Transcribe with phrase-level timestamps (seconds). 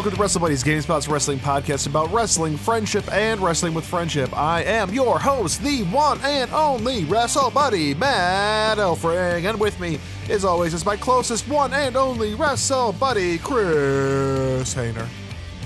[0.00, 4.34] welcome to Wrestle Buddies, GameSpot's wrestling podcast about wrestling, friendship, and wrestling with friendship.
[4.34, 10.00] I am your host, the one and only Wrestle Buddy, Matt Elfring, and with me,
[10.30, 15.06] as always, is my closest one and only Wrestle Buddy, Chris Hayner.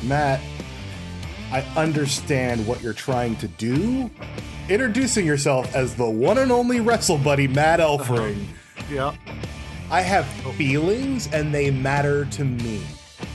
[0.02, 0.40] Matt,
[1.52, 4.10] I understand what you're trying to do.
[4.68, 8.46] Introducing yourself as the one and only Wrestle Buddy, Matt Elfring.
[8.90, 9.14] Yeah,
[9.92, 12.82] I have feelings and they matter to me.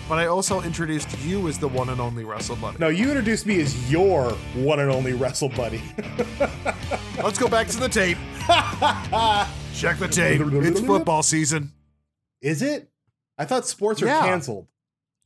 [0.09, 2.77] But I also introduced you as the one and only Wrestle Buddy.
[2.79, 5.81] No, you introduced me as your one and only Wrestle Buddy.
[7.23, 8.17] Let's go back to the tape.
[9.75, 10.41] Check the tape.
[10.41, 11.71] It's football season.
[12.41, 12.89] Is it?
[13.37, 14.21] I thought sports are Yeah.
[14.21, 14.67] canceled.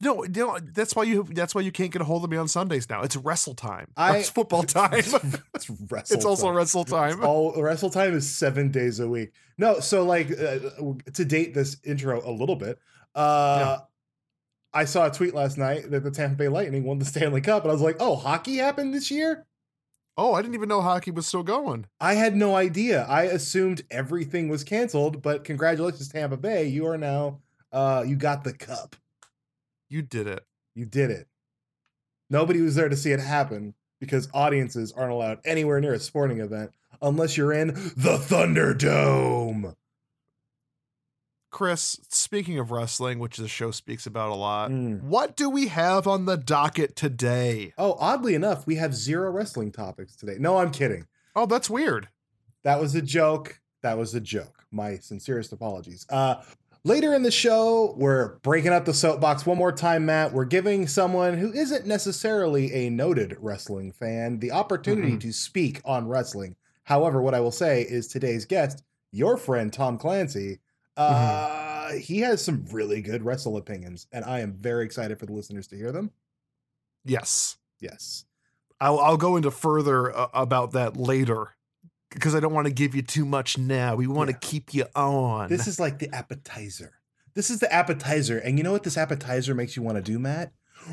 [0.02, 2.50] No, no, that's why you that's why you can't get a hold of me on
[2.50, 3.04] Sundays now.
[3.04, 3.88] It's wrestle time.
[3.96, 4.94] I- it's football time.
[4.96, 6.16] it's wrestle.
[6.18, 6.56] it's also time.
[6.56, 7.24] wrestle time.
[7.24, 9.32] All wrestle time is seven days a week.
[9.58, 10.60] No, so like uh,
[11.14, 12.80] to date this intro a little bit.
[13.16, 13.78] Uh
[14.74, 17.64] I saw a tweet last night that the Tampa Bay Lightning won the Stanley Cup,
[17.64, 19.46] and I was like, "Oh, hockey happened this year."
[20.16, 21.88] Oh, I didn't even know hockey was still going.
[22.00, 23.04] I had no idea.
[23.10, 26.68] I assumed everything was canceled, but congratulations, Tampa Bay!
[26.68, 27.40] You are now,
[27.72, 28.96] uh, you got the cup.
[29.90, 30.46] You did it.
[30.76, 31.28] You did it.
[32.30, 36.40] Nobody was there to see it happen because audiences aren't allowed anywhere near a sporting
[36.40, 36.72] event
[37.02, 39.76] unless you're in the Thunderdome.
[41.54, 45.04] Chris, speaking of wrestling, which the show speaks about a lot, Mm.
[45.04, 47.74] what do we have on the docket today?
[47.78, 50.36] Oh, oddly enough, we have zero wrestling topics today.
[50.40, 51.06] No, I'm kidding.
[51.36, 52.10] Oh, that's weird.
[52.64, 53.62] That was a joke.
[53.84, 54.66] That was a joke.
[54.72, 56.06] My sincerest apologies.
[56.10, 56.42] Uh,
[56.84, 60.34] later in the show, we're breaking up the soapbox one more time, Matt.
[60.34, 65.22] We're giving someone who isn't necessarily a noted wrestling fan the opportunity Mhm.
[65.22, 66.56] to speak on wrestling.
[66.84, 70.60] However, what I will say is today's guest, your friend Tom Clancy,
[70.98, 75.34] uh, he has some really good wrestle opinions, and I am very excited for the
[75.34, 76.12] listeners to hear them.
[77.06, 77.58] Yes.
[77.80, 78.26] Yes.
[78.80, 81.56] I'll, I'll go into further uh, about that later
[82.10, 83.96] because I don't want to give you too much now.
[83.96, 84.38] We want Yeah.
[84.38, 85.50] to keep you on.
[85.50, 86.94] This is like the appetizer.
[87.34, 88.38] This is the appetizer.
[88.38, 90.52] And you know what this appetizer makes you want to do, Matt?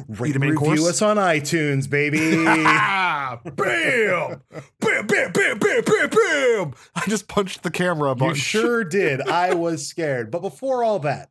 [0.08, 0.88] Rate and review course?
[0.88, 2.36] us on iTunes, baby.
[2.44, 3.40] bam!
[3.56, 5.06] Bam!
[5.06, 5.06] Bam!
[5.06, 5.32] Bam!
[5.32, 5.58] Bam!
[5.58, 6.08] Bam!
[6.10, 6.74] Bam!
[6.94, 9.20] I just punched the camera a you sure did.
[9.22, 10.30] I was scared.
[10.30, 11.30] But before all that,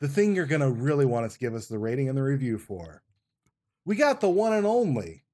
[0.00, 2.22] the thing you're going to really want us to give us the rating and the
[2.22, 3.02] review for,
[3.84, 5.24] we got the one and only,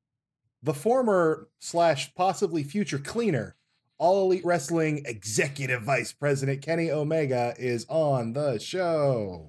[0.62, 3.56] the former slash possibly future cleaner,
[3.98, 9.48] All Elite Wrestling Executive Vice President Kenny Omega is on the show.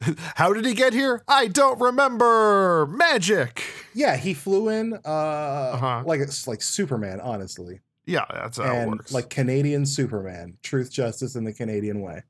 [0.36, 1.22] How did he get here?
[1.28, 2.86] I don't remember.
[2.86, 3.62] Magic.
[3.94, 6.02] Yeah, he flew in uh, Uh-huh.
[6.06, 7.80] like it's like Superman, honestly.
[8.06, 9.12] Yeah, that's how it and works.
[9.12, 12.22] like Canadian Superman, truth, justice, in the Canadian way,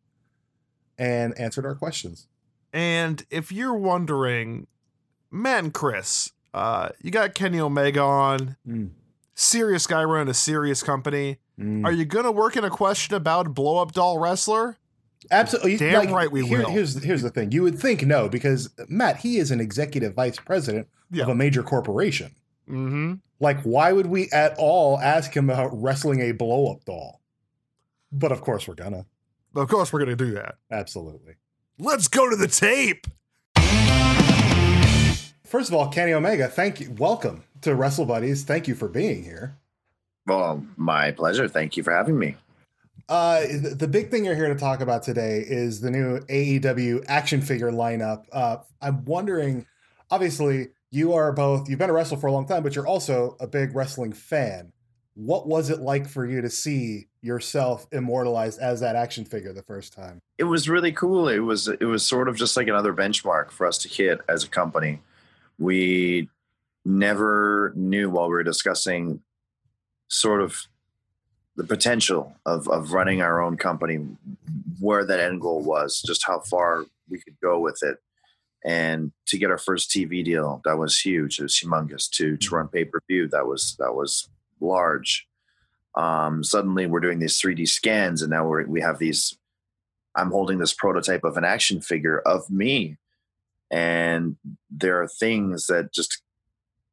[0.99, 2.27] and answered our questions.
[2.73, 4.67] and if you're wondering,
[5.31, 8.57] man, Chris, uh, you got Kenny Omega on.
[8.69, 8.91] Mm.
[9.35, 11.39] Serious guy running a serious company.
[11.59, 11.85] Mm.
[11.87, 14.77] Are you gonna work in a question about blow up doll wrestler?
[15.31, 16.71] Absolutely, Damn right we will.
[16.71, 20.39] Here's here's the thing: you would think no, because Matt, he is an executive vice
[20.39, 21.25] president Yeah.
[21.25, 22.35] of a major corporation.
[22.69, 23.15] Mm-hmm.
[23.39, 27.21] Like, why would we at all ask him about wrestling a blow up doll?
[28.13, 29.05] But of course, we're gonna.
[29.55, 30.55] Of course, we're gonna do that.
[30.71, 31.35] Absolutely.
[31.79, 33.07] Let's go to the tape.
[35.45, 36.95] First of all, Kenny Omega, thank you.
[36.97, 38.45] Welcome to Wrestle Buddies.
[38.45, 39.57] Thank you for being here.
[40.27, 41.49] Well, my pleasure.
[41.49, 42.37] Thank you for having me.
[43.11, 43.45] Uh,
[43.77, 47.73] the, big thing you're here to talk about today is the new AEW action figure
[47.73, 48.25] lineup.
[48.31, 49.67] Uh, I'm wondering,
[50.13, 53.37] obviously, you are both, you've been a wrestler for a long time, but you're also
[53.41, 54.73] a big wrestling fan.
[55.15, 59.65] What was it like for you to see yourself immortalized as that action figure the
[59.65, 60.21] first time?
[60.39, 61.29] It was really cool.
[61.29, 64.45] It was it was sort of just like another benchmark for us to hit as
[64.45, 65.01] a company.
[65.59, 66.29] We
[66.85, 69.21] never knew while we were discussing
[70.09, 70.69] sort of
[71.57, 73.99] the potential of of running our own company
[74.79, 77.99] where that end goal was, just how far we could go with it.
[78.65, 81.39] And to get our first TV deal, that was huge.
[81.39, 82.11] It was humongous.
[82.13, 84.29] To to run pay per view, that was that was
[84.61, 85.27] large.
[85.95, 89.37] Um, suddenly, we're doing these 3D scans, and now we're, we have these.
[90.15, 92.97] I'm holding this prototype of an action figure of me,
[93.71, 94.37] and
[94.71, 96.23] there are things that just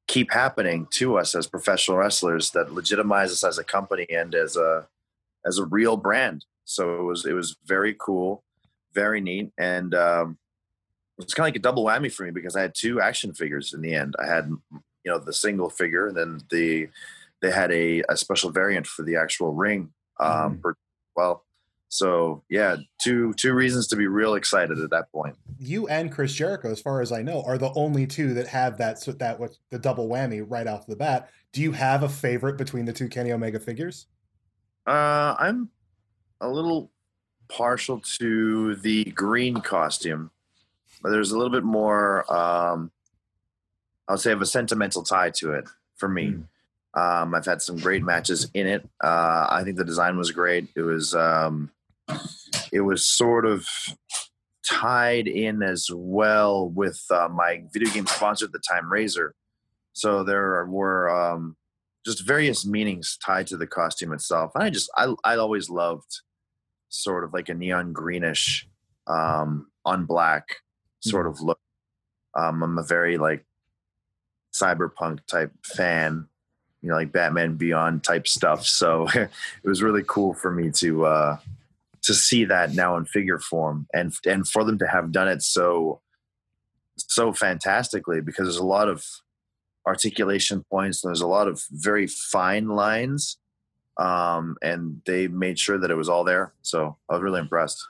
[0.08, 4.56] keep happening to us as professional wrestlers that legitimize us as a company and as
[4.56, 4.88] a
[5.46, 6.46] as a real brand.
[6.66, 8.44] So it was it was very cool,
[8.94, 10.38] very neat, and um,
[11.18, 13.34] it was kind of like a double whammy for me because I had two action
[13.34, 14.16] figures in the end.
[14.20, 16.90] I had you know the single figure, and then the
[17.42, 19.94] they had a, a special variant for the actual ring.
[20.20, 20.62] Um, Mm.
[20.62, 20.76] for,
[21.16, 21.46] well,
[21.90, 25.36] So yeah, two two reasons to be real excited at that point.
[25.60, 28.78] You and Chris Jericho, as far as I know, are the only two that have
[28.78, 31.30] that sort that what the double whammy right off the bat.
[31.54, 34.08] Do you have a favorite between the two Kenny Omega figures?
[34.86, 35.70] Uh, I'm
[36.42, 36.92] a little
[37.48, 40.32] partial to the green costume.
[41.02, 42.32] But there's a little bit more.
[42.34, 42.92] Um,
[44.08, 46.28] I'll say, of a sentimental tie to it for me.
[46.28, 46.44] Mm.
[46.98, 48.90] Um, I've had some great matches in it.
[49.04, 50.70] Uh, I think the design was great.
[50.76, 51.70] It was um,
[52.72, 53.68] it was sort of
[54.68, 59.32] tied in as well with uh, my video game sponsor at the time, Razer.
[59.94, 61.56] So there were um,
[62.04, 64.52] just various meanings tied to the costume itself.
[64.56, 66.22] And I just I I always loved
[66.90, 68.68] sort of like a neon greenish
[69.06, 70.48] um, on black
[71.02, 71.34] sort mm-hmm.
[71.34, 71.60] of look.
[72.36, 73.46] Um, I'm a very like
[74.54, 76.28] cyberpunk type fan,
[76.82, 78.66] you know, like Batman Beyond type stuff.
[78.66, 79.30] So it
[79.64, 81.38] was really cool for me to uh,
[82.04, 85.42] to see that now in figure form, and and for them to have done it
[85.42, 86.02] so
[86.98, 89.06] so fantastically because there's a lot of
[89.86, 91.04] articulation points.
[91.04, 93.38] And there's a lot of very fine lines,
[93.98, 96.54] um, and they made sure that it was all there.
[96.62, 97.86] So I was really impressed.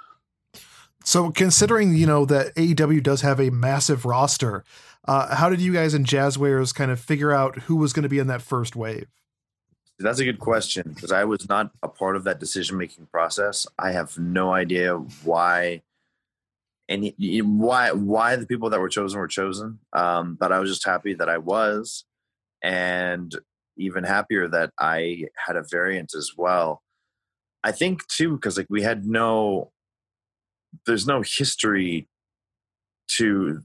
[1.03, 4.63] So considering you know that AEW does have a massive roster,
[5.07, 8.09] uh, how did you guys in Jazwares kind of figure out who was going to
[8.09, 9.07] be in that first wave?
[9.99, 13.65] That's a good question because I was not a part of that decision making process.
[13.79, 15.81] I have no idea why
[16.89, 19.79] and why why the people that were chosen were chosen.
[19.93, 22.05] Um, but I was just happy that I was,
[22.61, 23.35] and
[23.77, 26.83] even happier that I had a variant as well.
[27.63, 29.71] I think too because like we had no,
[30.85, 32.07] there's no history
[33.09, 33.61] to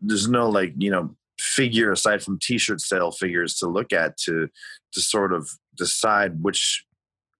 [0.00, 4.48] there's no like you know figure aside from t-shirt sale figures to look at to
[4.92, 6.84] to sort of decide which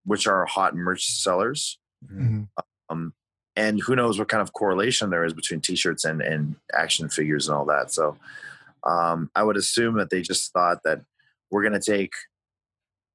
[0.04, 2.42] which are hot merch sellers mm-hmm.
[2.90, 3.12] um,
[3.56, 7.48] and who knows what kind of correlation there is between t-shirts and and action figures
[7.48, 8.16] and all that so
[8.84, 11.00] um, i would assume that they just thought that
[11.50, 12.12] we're going to take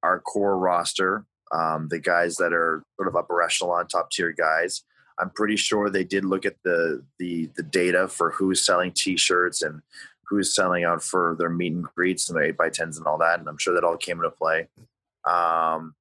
[0.02, 4.82] our core roster um, the guys that are sort of upper echelon top tier guys
[5.20, 9.62] I'm pretty sure they did look at the the the data for who's selling T-shirts
[9.62, 9.82] and
[10.28, 13.18] who's selling out for their meet and greets and their eight by tens and all
[13.18, 14.68] that, and I'm sure that all came into play.
[15.24, 15.94] Um,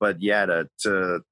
[0.00, 1.22] but yeah, to, to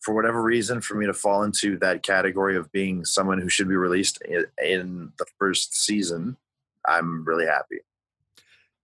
[0.00, 3.68] for whatever reason, for me to fall into that category of being someone who should
[3.68, 6.36] be released in, in the first season,
[6.86, 7.78] I'm really happy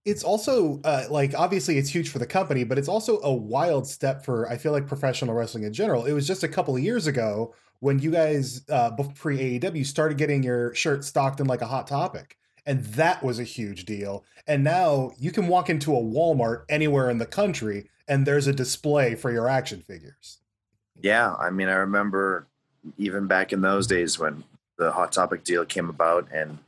[0.08, 3.87] it's also uh, like obviously it's huge for the company, but it's also a wild
[3.87, 6.05] step for I feel like professional wrestling in general.
[6.05, 10.19] It was just a couple of years ago when you guys uh, pre AEW started
[10.19, 14.25] getting your shirt stocked in like a hot topic, and that was a huge deal.
[14.46, 18.52] And now you can walk into a Walmart anywhere in the country, and there's a
[18.52, 20.38] display for your action figures.
[21.00, 22.46] Yeah, I mean, I remember
[22.96, 24.44] even back in those days when
[24.78, 26.58] the hot topic deal came about, and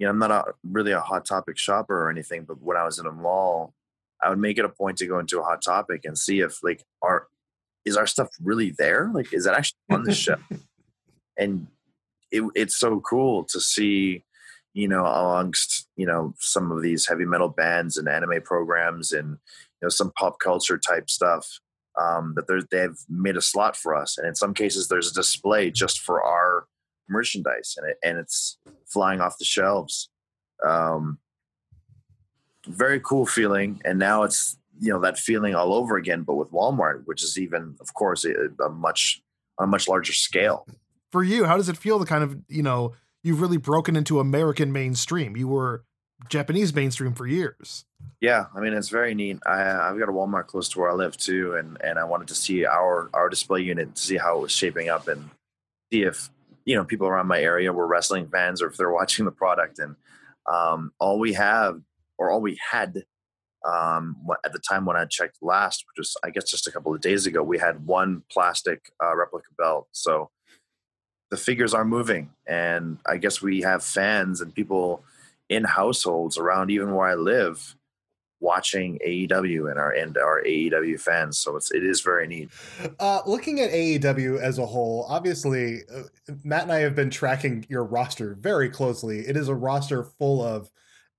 [0.00, 2.84] you know, I'm not a, really a hot topic shopper or anything, but when I
[2.84, 3.74] was in a mall,
[4.22, 6.64] I would make it a point to go into a hot topic and see if
[6.64, 7.28] like our
[7.84, 9.10] is our stuff really there?
[9.12, 10.36] Like, is that actually on the show?
[11.38, 11.66] and
[12.32, 14.24] it, it's so cool to see,
[14.72, 19.28] you know, amongst you know some of these heavy metal bands and anime programs and
[19.28, 21.60] you know some pop culture type stuff
[22.00, 25.70] um, that they've made a slot for us, and in some cases there's a display
[25.70, 26.64] just for our
[27.10, 28.56] merchandise and it, and it's
[28.92, 30.08] flying off the shelves.
[30.66, 31.18] Um,
[32.66, 33.80] very cool feeling.
[33.84, 37.38] And now it's, you know, that feeling all over again, but with Walmart, which is
[37.38, 39.22] even, of course, a, a much,
[39.58, 40.66] on a much larger scale.
[41.12, 42.92] For you, how does it feel to kind of, you know,
[43.22, 45.36] you've really broken into American mainstream?
[45.36, 45.84] You were
[46.28, 47.84] Japanese mainstream for years.
[48.20, 49.38] Yeah, I mean it's very neat.
[49.46, 52.28] I I've got a Walmart close to where I live too, and and I wanted
[52.28, 55.30] to see our our display unit to see how it was shaping up and
[55.92, 56.30] see if
[56.64, 59.78] you know people around my area were wrestling fans or if they're watching the product
[59.78, 59.96] and
[60.50, 61.80] um, all we have
[62.18, 63.04] or all we had
[63.66, 66.94] um, at the time when I checked last, which was I guess just a couple
[66.94, 69.88] of days ago, we had one plastic uh, replica belt.
[69.92, 70.30] So
[71.30, 75.04] the figures are moving, and I guess we have fans and people
[75.48, 77.76] in households around even where I live
[78.40, 81.38] watching AEW and our and our AEW fans.
[81.38, 82.50] So it's it is very neat.
[82.98, 86.02] Uh, looking at AEW as a whole, obviously, uh,
[86.42, 89.20] Matt and I have been tracking your roster very closely.
[89.20, 90.70] It is a roster full of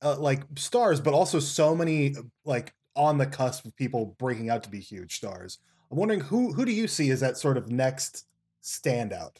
[0.02, 4.64] uh, like stars, but also so many like on the cusp of people breaking out
[4.64, 5.60] to be huge stars.
[5.92, 8.26] I'm wondering who who do you see as that sort of next
[8.64, 9.38] standout?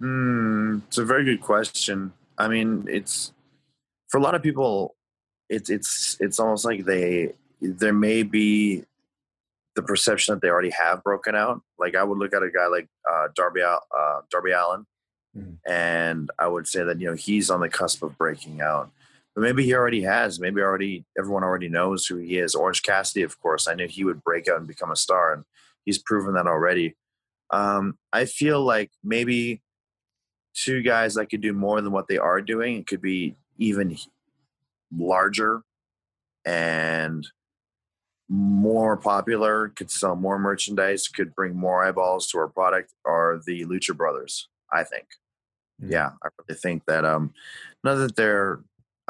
[0.00, 2.12] Hmm, it's a very good question.
[2.38, 3.32] I mean, it's
[4.08, 4.96] for a lot of people
[5.52, 8.84] it's it's it's almost like they there may be
[9.76, 11.62] the perception that they already have broken out.
[11.78, 14.86] Like I would look at a guy like uh, Darby uh, Darby Allin,
[15.36, 15.58] Mhm.
[15.66, 18.90] and I would say that you know he's on the cusp of breaking out.
[19.34, 20.38] But maybe he already has.
[20.40, 22.54] Maybe already everyone already knows who he is.
[22.54, 25.44] Orange Cassidy, of course, I knew he would break out and become a star, and
[25.86, 26.96] he's proven that already.
[27.50, 29.62] Um, I feel like maybe
[30.54, 32.76] two guys that could do more than what they are doing.
[32.76, 33.96] It could be even
[34.96, 35.62] larger
[36.44, 37.26] and
[38.28, 43.64] more popular, could sell more merchandise, could bring more eyeballs to our product are the
[43.66, 45.06] Lucha Brothers, I think.
[45.82, 45.90] Mhm.
[45.90, 47.34] Yeah, I really think that um
[47.84, 48.60] not that they're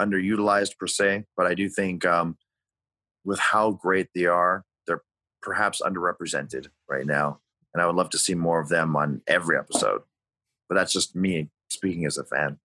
[0.00, 2.38] underutilized per se, but I do think um
[3.24, 5.02] with how great they are, they're
[5.42, 7.40] perhaps underrepresented right now.
[7.74, 10.02] And I would love to see more of them on every episode.
[10.68, 12.58] But that's just me speaking as a fan.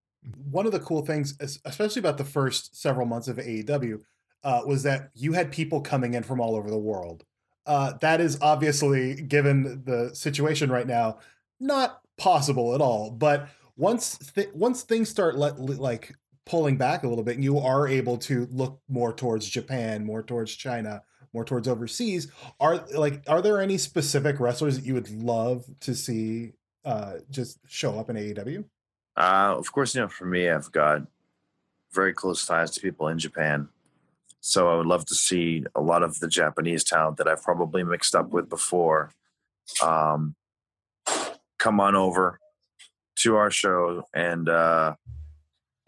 [0.49, 4.01] One of the cool things, especially about the first several months of AEW,
[4.43, 7.23] uh, was that you had people coming in from all over the world.
[7.65, 11.19] Uh, that is obviously, given the situation right now,
[11.59, 13.11] not possible at all.
[13.11, 16.15] But once th- once things start let, like
[16.45, 20.23] pulling back a little bit, and you are able to look more towards Japan, more
[20.23, 21.03] towards China,
[21.33, 22.31] more towards overseas.
[22.59, 26.53] Are like are there any specific wrestlers that you would love to see
[26.85, 28.63] uh, just show up in AEW?
[29.17, 31.01] Uh, of course, you know, for me, I've got
[31.91, 33.69] very close ties to people in Japan.
[34.41, 37.83] So I would love to see a lot of the Japanese talent that I've probably
[37.83, 39.11] mixed up with before
[39.83, 40.35] um,
[41.57, 42.39] come on over
[43.17, 44.95] to our show and uh,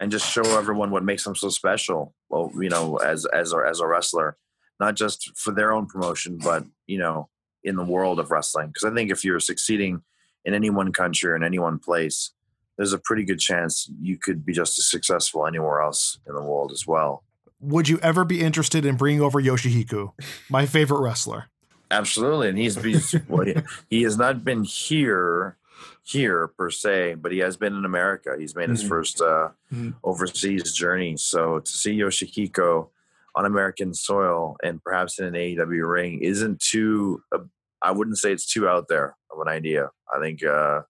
[0.00, 2.12] and just show everyone what makes them so special.
[2.28, 4.36] Well, you know, as as a, as a wrestler,
[4.80, 7.28] not just for their own promotion, but you know,
[7.62, 8.68] in the world of wrestling.
[8.68, 10.02] Because I think if you're succeeding
[10.44, 12.32] in any one country or in any one place,
[12.80, 16.40] there's a pretty good chance you could be just as successful anywhere else in the
[16.40, 17.22] world as well.
[17.60, 20.12] Would you ever be interested in bringing over Yoshihiko,
[20.48, 21.50] my favorite wrestler?
[21.90, 23.54] Absolutely, and he's, he's well, he,
[23.90, 25.58] he has not been here
[26.04, 28.34] here per se, but he has been in America.
[28.38, 28.88] He's made his Mhm.
[28.88, 29.94] first uh, Mhm.
[30.02, 31.18] overseas journey.
[31.18, 32.88] So to see Yoshihiko
[33.34, 37.22] on American soil and perhaps in an AEW ring isn't too.
[37.30, 37.40] Uh,
[37.82, 39.90] I wouldn't say it's too out there of an idea.
[40.14, 40.80] I think uh,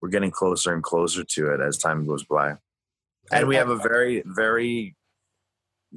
[0.00, 2.56] we're getting closer and closer to it as time goes by.
[3.32, 4.94] And we have a very, very,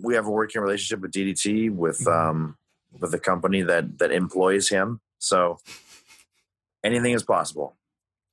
[0.01, 2.11] we have a working relationship with DDT with Mhm.
[2.29, 2.57] um,
[2.99, 4.99] with the company that that employs him.
[5.19, 5.59] So
[6.83, 7.75] anything is possible.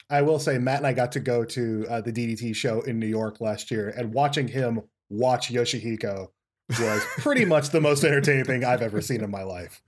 [0.08, 2.99] I will say, Matt and I got to go to uh, the DDT show in
[3.00, 6.28] New York last year, and watching him watch Yoshihiko
[6.68, 9.82] was pretty much the most entertaining thing I've ever seen in my life.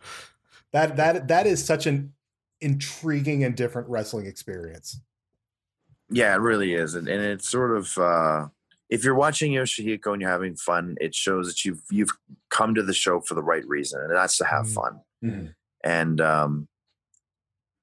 [0.72, 2.12] That that that is such an
[2.60, 5.00] intriguing and different wrestling experience.
[6.10, 8.48] Yeah, it really is, and, and it's sort of uh,
[8.88, 12.10] if you're watching Yoshihiko and you're having fun, it shows that you've you've
[12.50, 14.74] come to the show for the right reason, and that's to have Mhm.
[14.74, 15.54] fun.
[15.84, 16.68] And um,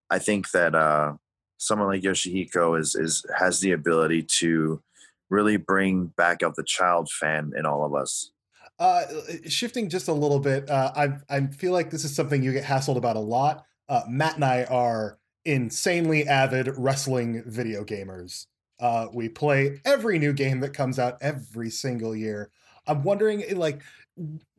[0.09, 1.13] I think that uh,
[1.57, 4.81] someone like Yoshihiko is is has the ability to
[5.29, 8.31] really bring back out the child fan in all of us.
[8.77, 9.03] Uh,
[9.47, 12.63] shifting just a little bit, uh, I I feel like this is something you get
[12.65, 13.65] hassled about a lot.
[13.87, 18.47] Uh, Matt and I are insanely avid wrestling video gamers.
[18.79, 22.51] Uh, we play every new game that comes out every single year.
[22.87, 23.81] I'm wondering, eh, like,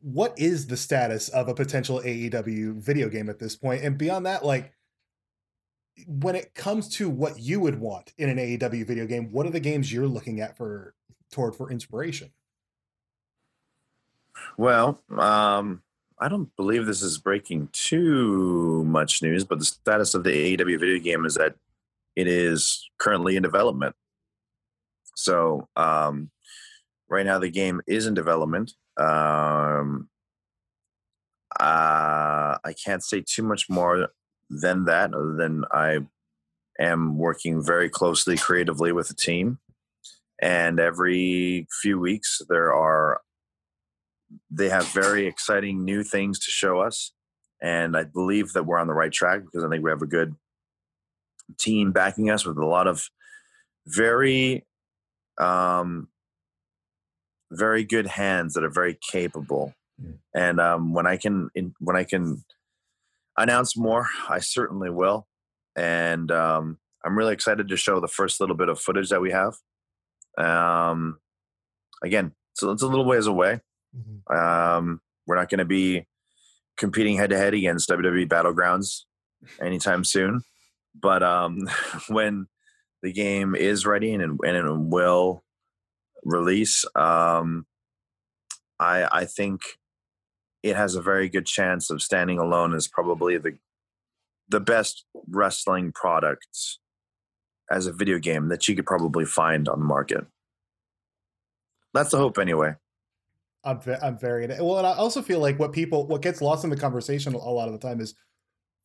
[0.01, 3.83] what is the status of a potential AEW video game at this point?
[3.83, 4.73] And beyond that, like,
[6.07, 9.51] when it comes to what you would want in an AEW video game, what are
[9.51, 10.95] the games you're looking at for
[11.31, 12.31] toward for inspiration?
[14.59, 15.83] Well, um,
[16.19, 20.81] I don't believe this is breaking too much news, but the status of the AEW
[20.81, 21.55] video game is that
[22.15, 23.95] it is currently in development.
[25.15, 26.31] So um,
[27.09, 28.73] right now, the game is in development.
[28.99, 30.09] Um,
[31.61, 34.09] uh, I can't say too much more
[34.49, 35.99] than that, other than I
[36.79, 39.59] am working very closely creatively with the team.
[40.41, 43.21] And every few weeks, there are
[44.51, 47.13] they have very exciting new things to show us.
[47.63, 50.07] And I believe that we're on the right track because I think we have a
[50.07, 50.35] good
[51.59, 53.09] team backing us with a lot of
[53.87, 54.67] very,
[55.41, 56.09] um,
[57.51, 59.73] very good hands that are very capable.
[60.03, 60.19] Mm.
[60.35, 62.45] And um, when I can, in, when I can
[63.39, 65.27] announce more, I certainly will.
[65.77, 69.31] And um, I'm really excited to show the first little bit of footage that we
[69.31, 69.55] have.
[70.39, 71.19] Um,
[72.03, 73.61] again, so it's a little ways away.
[74.31, 76.07] Um, we're not going to be
[76.77, 79.03] competing head to head against WWE Battlegrounds
[79.61, 80.43] anytime soon.
[80.95, 81.69] But um,
[82.09, 82.47] when
[83.03, 85.45] the game is ready and, and it will
[86.25, 87.67] release, um,
[88.79, 89.61] I, I think
[90.63, 93.57] it has a very good chance of standing alone as probably the
[94.49, 96.79] the best wrestling product
[97.71, 100.25] as a video game that you could probably find on the market.
[101.93, 102.75] That's the hope, anyway.
[103.67, 106.71] I'm I'm very well, and I also feel like what people what gets lost in
[106.71, 108.15] the conversation a lot of the time is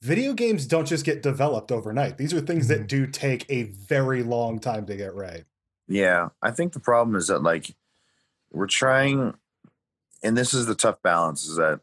[0.01, 2.17] video games don't just get developed overnight.
[2.17, 2.69] These are things Mhm.
[2.69, 5.45] that do take a very long time to get right.
[5.88, 7.75] Yeah, I think the problem is that like
[8.51, 9.35] we're trying,
[10.23, 11.81] and this is the tough balance: is that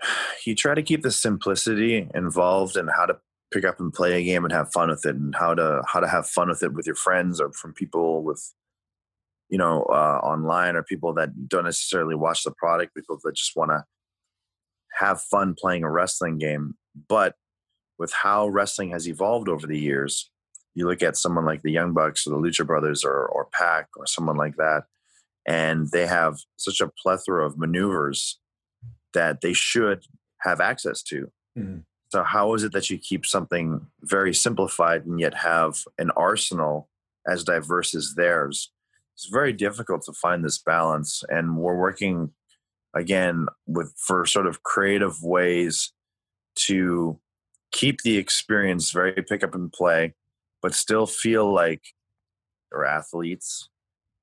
[0.46, 3.18] you try to keep the simplicity involved in how to
[3.52, 6.00] pick up and play a game and have fun with it, and how to how
[6.00, 8.52] to have fun with it with your friends or from people with,
[9.52, 13.54] you know, uh, online or people that don't necessarily watch the product, people that just
[13.54, 13.84] want to
[14.94, 16.74] have fun playing a wrestling game.
[17.06, 17.34] But
[17.98, 20.30] with how wrestling has evolved over the years,
[20.74, 23.88] you look at someone like the Young Bucks or the Lucha Brothers or or Pac
[23.98, 24.84] or someone like that,
[25.46, 28.40] and they have such a plethora of maneuvers
[29.12, 30.06] that they should
[30.40, 31.30] have access to.
[31.58, 31.84] Mhm.
[32.10, 36.88] So how is it that you keep something very simplified and yet have an arsenal
[37.26, 38.72] as diverse as theirs?
[39.14, 42.30] It's very difficult to find this balance, and we're working
[42.94, 45.92] again with for sort of creative ways
[46.54, 47.18] to
[47.70, 50.12] keep the experience very pick up and play
[50.62, 51.82] but still feel like
[52.70, 53.68] they're athletes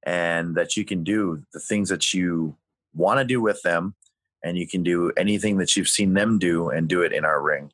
[0.03, 2.55] and that you can do the things that you
[2.95, 3.93] want to do with them
[4.43, 7.41] and you can do anything that you've seen them do and do it in our
[7.41, 7.71] ring.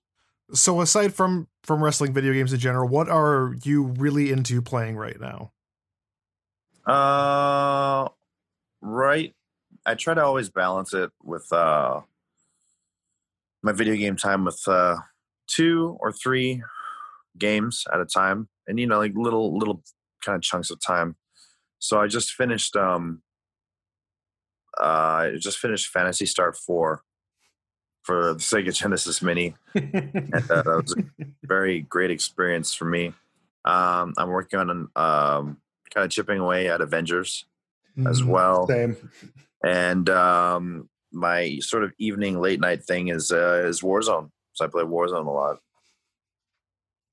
[0.53, 4.95] So aside from from wrestling video games in general, what are you really into playing
[4.95, 5.51] right now?
[6.85, 8.07] Uh
[8.81, 9.33] right.
[9.85, 12.01] I try to always balance it with uh
[13.63, 14.97] my video game time with uh
[15.47, 16.61] two or three
[17.37, 19.83] games at a time and you know like little little
[20.23, 21.15] kind of chunks of time.
[21.79, 23.21] So I just finished um
[24.79, 27.01] uh I just finished Phantasy Star 4
[28.03, 29.55] for the Sega Genesis Mini.
[29.73, 33.07] And, uh, that was a very great experience for me.
[33.63, 35.57] Um I'm working on an um
[35.93, 37.45] kind of chipping away at Avengers
[38.05, 38.27] as Mhm.
[38.27, 38.67] well.
[38.67, 38.95] Same.
[39.63, 44.31] And um, my sort of evening late night thing is uh, is Warzone.
[44.53, 45.57] So I play Warzone a lot.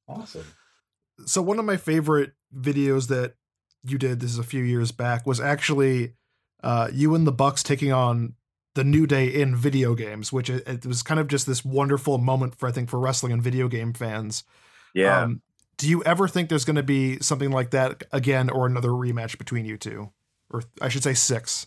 [0.08, 0.44] Awesome.
[1.26, 3.34] So one of my favorite videos that
[3.84, 6.14] you did this is a few years back was actually
[6.62, 8.34] uh, you and the Bucks taking on
[8.74, 12.18] the New Day in video games, which it, it was kind of just this wonderful
[12.18, 14.44] moment for I think for wrestling and video game fans.
[14.94, 15.22] Yeah.
[15.22, 15.42] Um,
[15.76, 19.38] do you ever think there's going to be something like that again, or another rematch
[19.38, 20.10] between you two,
[20.50, 21.66] or I should say six?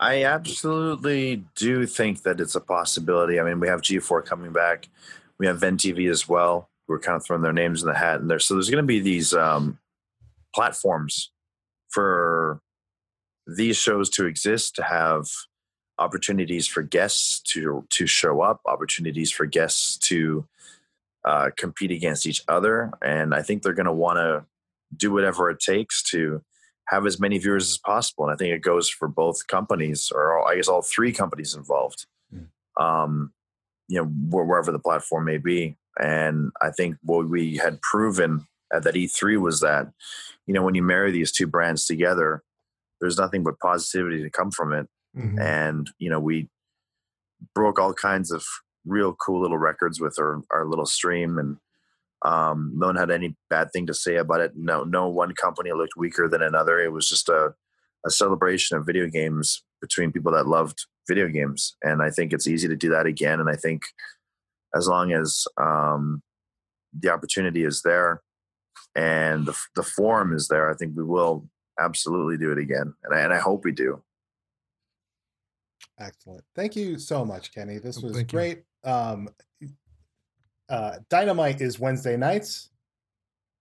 [0.00, 3.38] I absolutely do think that it's a possibility.
[3.38, 4.88] I mean, we have G4 coming back.
[5.38, 6.68] We have Venn TV as well.
[6.88, 8.38] We're kind of throwing their names in the hat and there.
[8.38, 9.78] So there's going to be these um,
[10.54, 11.30] platforms
[11.88, 12.60] for
[13.46, 15.26] these shows to exist, to have
[15.98, 20.44] opportunities for guests to to show up, opportunities for guests to
[21.24, 24.44] uh, compete against each other, and I think they're going to want to
[24.96, 26.42] do whatever it takes to
[26.88, 28.24] have as many viewers as possible.
[28.24, 32.06] And I think it goes for both companies, or I guess all three companies involved.
[32.32, 32.48] Mm.
[32.82, 33.32] Um,
[33.88, 35.76] you know, wh- wherever the platform may be.
[35.98, 39.88] And I think what we had proven at that E3 was that,
[40.46, 42.42] you know, when you marry these two brands together,
[43.00, 44.88] there's nothing but positivity to come from it.
[45.16, 45.40] Mhm.
[45.40, 46.48] And, you know, we
[47.54, 48.44] broke all kinds of
[48.84, 51.56] real cool little records with our, our little stream and
[52.24, 54.52] um, no one had any bad thing to say about it.
[54.56, 56.80] No, no one company looked weaker than another.
[56.80, 57.54] It was just a,
[58.06, 61.76] a celebration of video games between people that loved video games.
[61.82, 63.40] And I think it's easy to do that again.
[63.40, 63.82] And I think
[64.74, 66.22] as long as um,
[66.98, 68.22] the opportunity is there
[68.94, 71.46] and the, the forum is there, I think we will
[71.78, 72.94] absolutely do it again.
[73.04, 74.02] And I, and I hope we do.
[75.98, 76.44] Excellent.
[76.56, 77.78] Thank you so much, Kenny.
[77.78, 78.38] This was Thank you.
[78.84, 79.28] Um,
[80.68, 82.70] uh, Dynamite is Wednesday nights,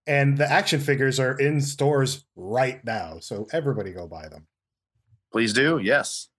[0.08, 3.20] and the action figures are in stores right now.
[3.20, 4.48] So everybody go buy them.
[5.32, 5.80] Please do.
[5.80, 6.30] Yes.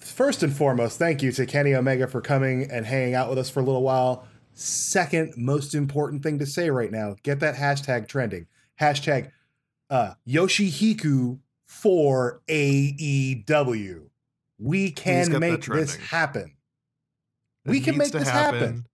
[0.00, 3.48] First and foremost, thank you to Kenny Omega for coming and hanging out with us
[3.48, 4.26] for a little while.
[4.52, 8.48] Second most important thing to say right now get that hashtag trending.
[8.80, 9.30] Hashtag
[9.88, 14.06] uh, Yoshihiku for AEW.
[14.58, 16.56] We can make this happen.
[17.64, 18.86] It We can make this happen.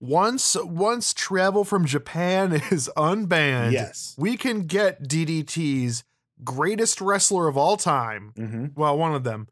[0.00, 4.14] Once once travel from Japan is unbanned, Yes.
[4.16, 6.04] we can get DDT's
[6.42, 8.32] greatest wrestler of all time.
[8.36, 8.66] Mm-hmm.
[8.74, 9.48] Well, one of them.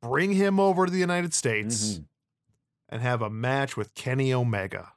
[0.00, 2.04] Bring him over to the United States Mhm.
[2.88, 4.92] and have a match with Kenny Omega.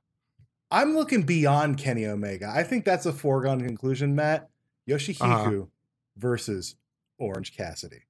[0.71, 2.51] I'm looking beyond Kenny Omega.
[2.53, 4.49] I think that's a foregone conclusion, Matt.
[4.89, 5.65] Yoshihiku Uh-huh.
[6.17, 6.75] Versus
[7.17, 8.04] Orange Cassidy.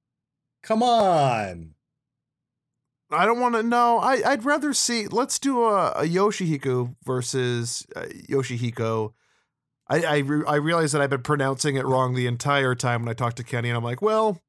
[0.63, 1.76] Come on.
[3.12, 4.00] I don't want to know.
[4.00, 5.08] I I'd rather see.
[5.08, 9.13] Let's do a, a Yoshihiko versus uh, Yoshihiko.
[9.88, 13.10] I I, re- I realize that I've been pronouncing it wrong the entire time when
[13.10, 14.41] I talk to Kenny, and I'm like, well,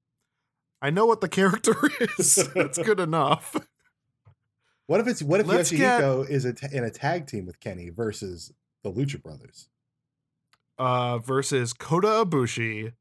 [0.81, 1.77] I know what the character
[2.19, 2.49] is.
[2.55, 3.55] That's good enough.
[4.87, 7.61] What if it's what if Let's Yoshihiko is a ta- in a tag team with
[7.61, 9.69] Kenny versus the Lucha Brothers?
[10.79, 12.93] Uh, versus Kota Ibushi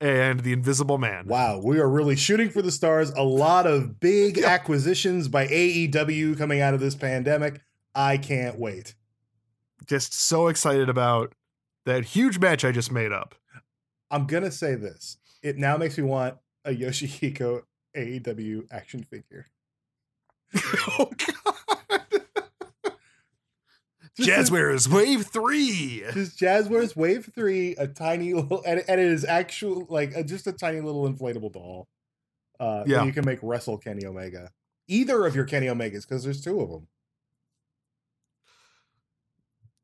[0.00, 1.26] and the Invisible Man.
[1.26, 3.10] Wow, we are really shooting for the stars.
[3.10, 7.60] A lot of big acquisitions by AEW coming out of this pandemic.
[7.94, 8.94] I can't wait.
[9.86, 11.34] Just so excited about
[11.84, 13.34] that huge match I just made up.
[14.10, 15.18] I'm gonna say this.
[15.42, 17.62] It now makes me want a Yoshihiko
[17.96, 19.46] AEW action figure.
[20.98, 21.99] oh God.
[24.26, 26.04] Jazwares Wave Three.
[26.12, 30.46] Just Jazwares Wave Three, a tiny little, and, and it is actual like uh, just
[30.46, 31.88] a tiny little inflatable doll.
[32.58, 33.04] Uh, Yeah.
[33.04, 34.50] you can make wrestle Kenny Omega.
[34.88, 36.88] Either of your Kenny Omegas, because there's two of them.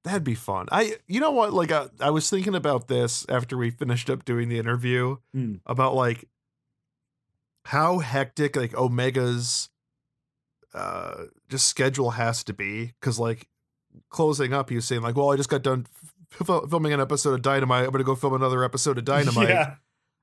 [0.04, 0.66] That'd be fun.
[0.70, 1.52] I, you know what?
[1.52, 5.54] Like, I, I was thinking about this after we finished up doing the interview Hmm.
[5.66, 6.28] about like
[7.64, 9.68] how hectic like Omega's
[10.74, 13.48] uh just schedule has to be because like
[14.10, 15.86] closing up, he was saying like, well, I just got done
[16.40, 17.84] f- filming an episode of Dynamite.
[17.84, 19.74] I'm gonna go film another episode of Dynamite, Yeah.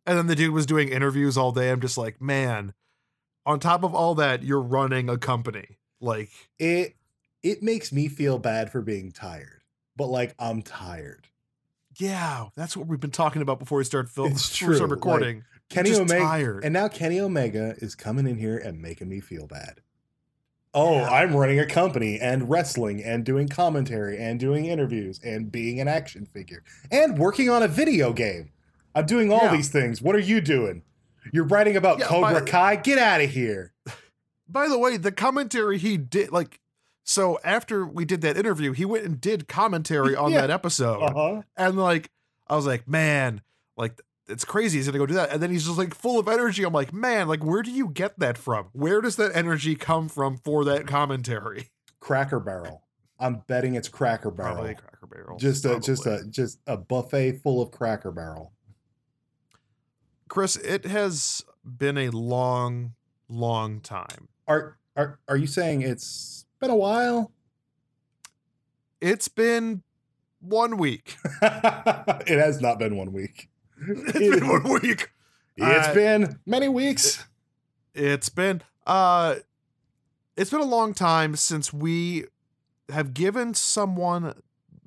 [0.06, 1.70] and then the dude was doing interviews all day.
[1.70, 2.74] I'm just like, man.
[3.46, 5.78] On top of all that, you're running a company.
[6.00, 6.96] Like, It
[7.42, 9.64] it makes me feel bad for being tired,
[9.98, 11.28] but like I'm tired.
[12.00, 14.88] yeah, that's what we've been talking about before we start film, It's we start true,
[14.88, 15.44] recording.
[15.70, 16.64] Kenny Omega, tired.
[16.64, 19.82] and now Kenny Omega is coming in here and making me feel bad.
[20.74, 21.10] Oh, Yeah.
[21.10, 25.88] I'm running a company and wrestling and doing commentary and doing interviews and being an
[25.88, 28.52] action figure and working on a video game.
[28.96, 29.56] I'm doing all Yeah.
[29.56, 30.02] these things.
[30.02, 30.84] What are you doing?
[31.32, 32.76] You're writing about Yeah, Cobra but- Kai?
[32.78, 33.74] Get out of here.
[34.48, 36.60] By the way, the commentary he did, like,
[37.06, 41.02] so after we did that interview, he went and did commentary on that episode.
[41.02, 41.42] Uh-huh.
[41.58, 42.10] And, like,
[42.48, 43.42] I was like, man,
[43.78, 44.78] like, it's crazy.
[44.78, 45.32] He's going to go do that.
[45.32, 46.64] And then he's just, like, full of energy.
[46.64, 48.70] I'm like, man, like, where do you get that from?
[48.74, 51.70] Where does that energy come from for that commentary?
[52.00, 52.84] Cracker Barrel.
[53.20, 54.56] I'm betting it's Cracker Barrel.
[54.56, 55.38] Probably Cracker Barrel.
[55.40, 58.52] Just a just a just a buffet full of Cracker Barrel.
[60.28, 62.96] Chris, it has been a long,
[63.30, 64.28] long time.
[64.48, 67.32] Are are are you saying it's been a while?
[69.00, 69.84] It's been
[70.40, 71.16] one week.
[71.42, 73.50] it has not been one week.
[73.88, 75.12] It's been one week.
[75.58, 77.26] It's Uh, been many weeks.
[77.94, 79.36] It's been uh
[80.36, 82.26] it's been a long time since we
[82.90, 84.34] have given someone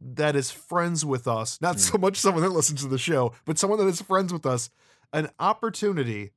[0.01, 1.81] that is friends with us, not Hmm.
[1.81, 4.71] so much someone that listens to the show, but someone that is friends with us,
[5.13, 6.33] an opportunity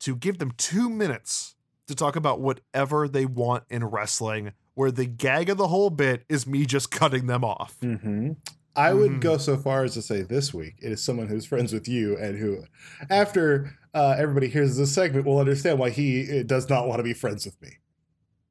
[0.00, 5.04] to give them 2 minutes to talk about whatever they want in wrestling, where the
[5.06, 7.76] gag of the whole bit is me just cutting them off.
[7.82, 8.32] Mm-hmm.
[8.76, 9.20] I would Mhm.
[9.20, 12.16] go so far as to say this week it is someone who's friends with you
[12.16, 12.64] and who,
[13.10, 17.02] after uh, everybody hears this segment, will understand why he uh, does not want to
[17.02, 17.78] be friends with me.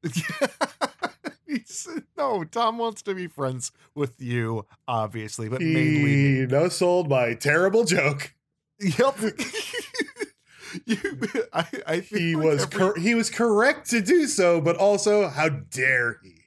[2.16, 6.40] No, Tom wants to be friends with you, obviously, but mainly.
[6.40, 8.34] He no sold my terrible joke.
[8.78, 9.16] Yep.
[10.86, 10.96] you,
[11.52, 15.28] I, I He like was every- cor- he was correct to do so, but also
[15.28, 16.39] how dare he?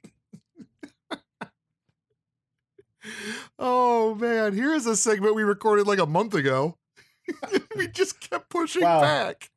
[4.44, 6.76] Man, here's a segment we recorded like a month ago.
[7.76, 9.00] we just kept pushing Wow.
[9.00, 9.50] back.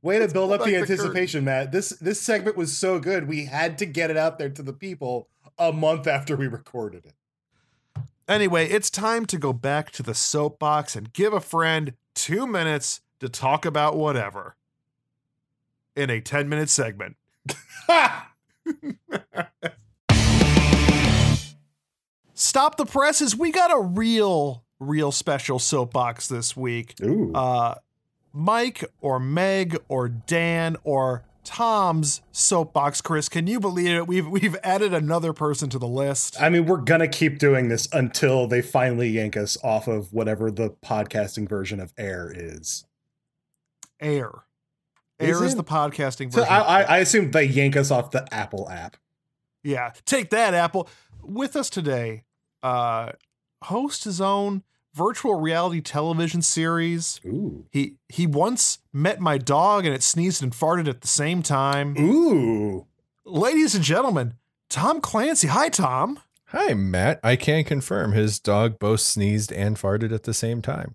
[0.00, 1.70] Way to build up the anticipation, Matt.
[1.70, 4.72] This this segment was so good, we had to get it out there to the
[4.72, 7.12] people a month after we recorded it.
[8.26, 13.02] Anyway, it's time to go back to the soapbox and give a friend two minutes
[13.20, 14.56] to talk about whatever
[15.94, 17.16] in a 10 minute segment.
[22.34, 23.36] Stop the presses.
[23.36, 26.94] We got a real, real special soapbox this week.
[27.02, 27.32] Ooh.
[27.34, 27.76] uh,
[28.32, 33.00] Mike or Meg or Dan or Tom's soapbox.
[33.00, 34.06] Chris, can you believe it?
[34.08, 36.40] We've we've added another person to the list.
[36.40, 40.50] I mean, we're gonna keep doing this until they finally yank us off of whatever
[40.50, 42.84] the podcasting version of Air is.
[44.00, 44.30] Air.
[45.20, 45.56] Air is it?
[45.56, 46.52] the podcasting So version.
[46.52, 48.96] I, I, I assume they yank us off the Apple app.
[49.62, 50.88] yeah, take that, Apple.
[51.26, 52.24] With us today,
[52.62, 53.12] uh,
[53.64, 54.62] host his own
[54.94, 57.20] virtual reality television series.
[57.26, 57.66] Ooh.
[57.70, 61.96] He he once met my dog and it sneezed and farted at the same time.
[61.98, 62.86] Ooh.
[63.24, 64.34] Ladies and gentlemen,
[64.68, 65.48] Tom Clancy.
[65.48, 66.20] Hi, Tom.
[66.46, 67.20] Hi, Matt.
[67.24, 70.94] I can confirm his dog both sneezed and farted at the same time.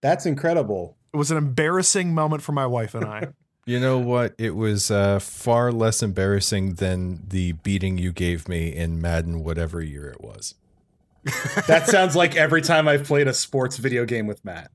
[0.00, 0.96] That's incredible.
[1.12, 3.28] It was an embarrassing moment for my wife and I.
[3.64, 4.34] You know what?
[4.38, 9.80] It was uh, far less embarrassing than the beating you gave me in Madden, whatever
[9.80, 10.54] year it was.
[11.68, 14.72] That sounds like every time I've played a sports video game with Matt.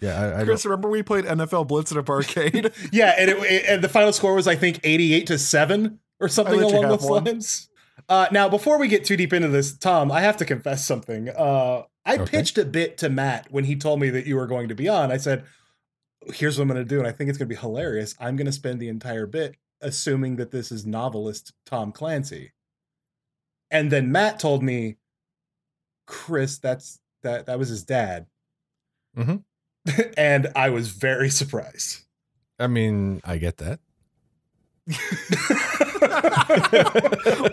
[0.00, 0.46] Yeah, I, I don't.
[0.46, 2.72] Chris, remember we played NFL Blitz in a arcade?
[2.92, 6.28] Yeah, and, it, it- and the final score was I think 88 to 7 or
[6.28, 7.24] something along those one.
[7.24, 7.68] lines.
[8.08, 11.30] Uh, now, before we get too deep into this, Tom, I have to confess something.
[11.30, 12.24] Uh, I Okay.
[12.38, 14.88] pitched a bit to Matt when he told me that you were going to be
[14.88, 15.10] on.
[15.10, 15.44] I said,
[16.32, 18.14] "Here's what I'm going to do, and I think it's going to be hilarious.
[18.20, 22.52] I'm going to spend the entire bit assuming that this is novelist Tom Clancy."
[23.70, 24.96] And then Matt told me,
[26.06, 28.26] "Chris, that's that that was his dad."
[29.16, 29.44] Mhm.
[30.16, 32.04] and I was very surprised.
[32.58, 33.80] I mean, I get that.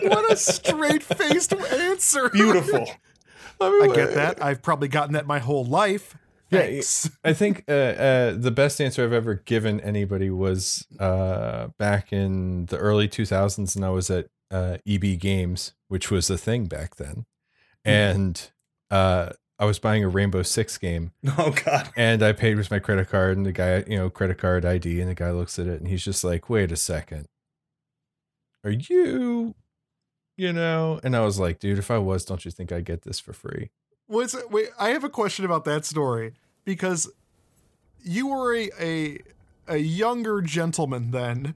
[0.08, 2.28] what a straight faced answer.
[2.28, 2.86] Beautiful.
[3.60, 4.42] I get that.
[4.42, 6.16] I've probably gotten that my whole life.
[6.52, 7.10] Yeah, Thanks.
[7.24, 12.66] I think uh, uh, the best answer I've ever given anybody was uh, back in
[12.66, 16.96] the early 2000s, and I was at uh, EB Games, which was a thing back
[16.96, 17.24] then.
[17.84, 18.50] And
[18.90, 21.88] uh, I was buying a Rainbow Six game, Oh God.
[21.96, 25.00] and I paid with my credit card, and the guy, you know, credit card ID,
[25.00, 27.26] and the guy looks at it, and he's just like, "Wait a second,
[28.64, 29.54] are you?"
[30.36, 33.02] You know, and I was like, dude, if I was, don't you think I'd get
[33.02, 33.70] this for free?
[34.12, 37.10] Was wait, I have a question about that story because
[38.04, 39.18] you were a a,
[39.68, 41.54] a younger gentleman then,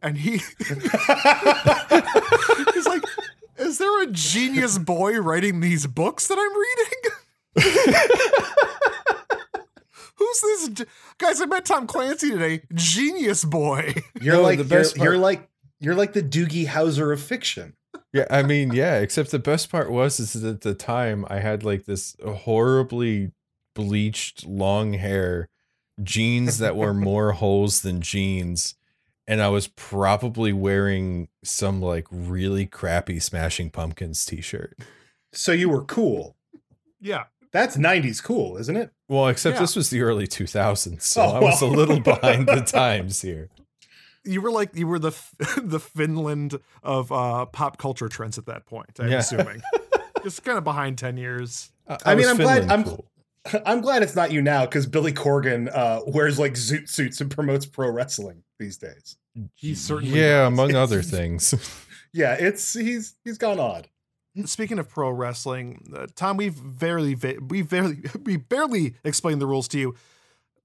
[0.00, 0.30] and he
[0.68, 0.84] he's
[2.86, 3.02] like,
[3.58, 7.10] "Is there a genius boy writing these books that I'm reading?"
[10.16, 10.84] Who's this g-
[11.18, 11.40] guys?
[11.40, 12.62] I met Tom Clancy today.
[12.74, 13.94] Genius boy.
[14.20, 15.48] You're No, like the you're, best you're like
[15.80, 17.74] you're like the Doogie Howser of fiction.
[18.12, 21.38] Yeah, I mean, yeah, except the best part was is that at the time I
[21.38, 23.30] had like this horribly
[23.74, 25.48] bleached long hair,
[26.02, 28.74] jeans that were more holes than jeans,
[29.28, 34.76] and I was probably wearing some like really crappy Smashing Pumpkins t-shirt.
[35.32, 36.36] So you were cool.
[37.00, 37.24] Yeah.
[37.52, 38.90] That's 90s cool, isn't it?
[39.08, 39.60] Well, except Yeah.
[39.60, 43.48] this was the early 2000s, so Oh, I was a little behind the times here.
[44.24, 45.12] You were like you were the
[45.62, 48.90] the Finland of uh, pop culture trends at that point.
[48.98, 49.18] I'm Yeah.
[49.18, 49.62] assuming,
[50.22, 51.72] just kind of behind ten years.
[52.04, 53.06] I mean, I'm glad- I'm- cool.
[53.64, 57.30] I'm glad it's not you now because Billy Corgan uh, wears like zoot suits and
[57.30, 59.16] promotes pro wrestling these days.
[59.54, 60.48] He certainly yeah, does.
[60.48, 61.54] among other things.
[62.12, 63.88] Yeah, it's he's he's gone odd.
[64.44, 69.46] Speaking of pro wrestling, uh, Tom, we've barely va- we barely we barely explained the
[69.46, 69.94] rules to you.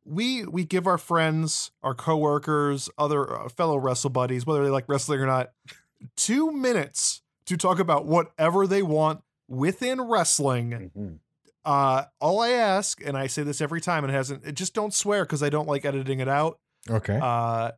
[0.06, 4.88] We we give our friends, our coworkers, other uh, fellow wrestle buddies, whether they like
[4.88, 5.52] wrestling or not,
[6.16, 11.20] two minutes to talk about whatever they want within wrestling.
[11.64, 14.46] Uh, all I ask, and I say this every time, and it hasn't.
[14.46, 16.60] It just don't swear because I don't like editing it out.
[16.90, 17.20] okay.
[17.22, 17.72] Uh,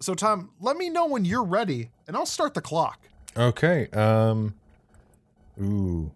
[0.00, 3.00] so Tom, let me know when you're ready, and I'll start the clock.
[3.36, 3.88] Okay.
[3.90, 4.54] Um.
[5.62, 6.10] Ooh.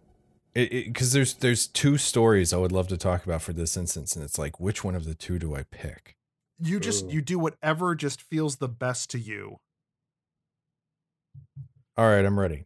[0.58, 4.16] It because there's there's two stories I would love to talk about for this instance,
[4.16, 6.16] and it's like which one of the two do I pick?
[6.60, 7.10] You just Ooh.
[7.10, 9.60] you do whatever just feels the best to you.
[11.96, 12.64] All right, I'm ready.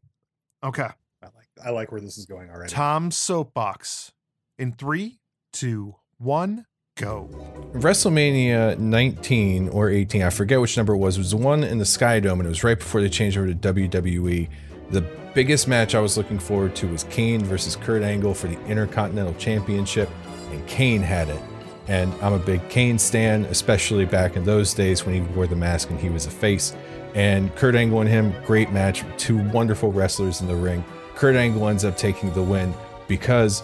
[0.65, 0.89] Okay.
[1.23, 2.73] I like I like where this is going already.
[2.73, 4.13] Tom's soapbox.
[4.59, 5.19] In three,
[5.53, 7.29] two, one, go.
[7.73, 11.17] WrestleMania 19 or 18, I forget which number it was.
[11.17, 13.37] It was the one in the Sky Dome, and it was right before they changed
[13.37, 14.49] over to WWE.
[14.93, 15.01] The
[15.33, 19.33] biggest match I was looking forward to was Kane versus Kurt Angle for the Intercontinental
[19.35, 20.11] Championship,
[20.51, 21.41] and Kane had it.
[21.89, 25.57] And I'm a big Kane stan, especially back in those days when he wore the
[25.57, 26.77] mask and he was a face.
[27.15, 30.85] And Kurt Angle and him, great match, two wonderful wrestlers in the ring.
[31.15, 32.75] Kurt Angle ends up taking the win
[33.09, 33.63] because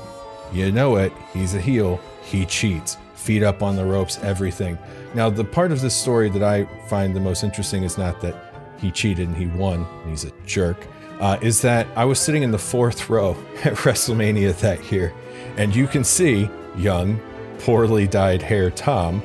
[0.50, 4.78] you know it, he's a heel, he cheats, feet up on the ropes, everything.
[5.14, 8.34] Now, the part of this story that I find the most interesting is not that
[8.78, 10.86] he cheated and he won, and he's a jerk,
[11.20, 13.32] uh, is that I was sitting in the fourth row
[13.64, 15.12] at WrestleMania that year,
[15.56, 17.20] and you can see young,
[17.60, 19.22] poorly dyed hair Tom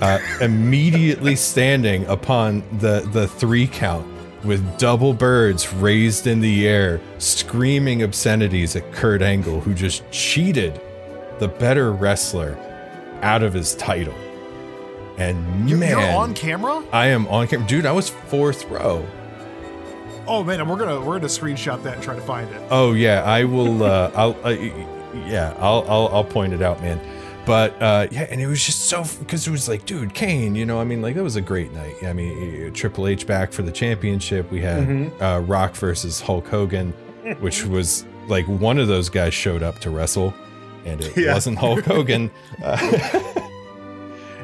[0.00, 4.06] uh, immediately standing upon the, the three count
[4.44, 10.80] with double birds raised in the air, screaming obscenities at Kurt Angle, who just cheated
[11.38, 12.56] the better wrestler
[13.22, 14.14] out of his title.
[15.16, 16.84] And You're, man, you're on camera?
[16.92, 17.86] I am on camera, dude.
[17.86, 19.06] I was fourth row.
[20.26, 22.62] Oh man, we're gonna we're gonna screenshot that and try to find it.
[22.70, 23.82] Oh yeah, I will.
[23.82, 24.36] Uh, I'll.
[24.44, 24.50] Uh,
[25.26, 26.08] yeah, I'll, I'll.
[26.08, 27.00] I'll point it out, man.
[27.46, 30.54] But uh, yeah, and it was just so because it was like, dude, Kane.
[30.54, 32.02] You know, I mean, like that was a great night.
[32.02, 34.50] I mean, Triple H back for the championship.
[34.50, 35.20] We had Mhm.
[35.22, 36.92] uh, Rock versus Hulk Hogan,
[37.40, 40.32] which was like one of those guys showed up to wrestle,
[40.86, 41.34] and it Yeah.
[41.34, 42.30] wasn't Hulk Hogan.
[42.62, 43.32] Uh,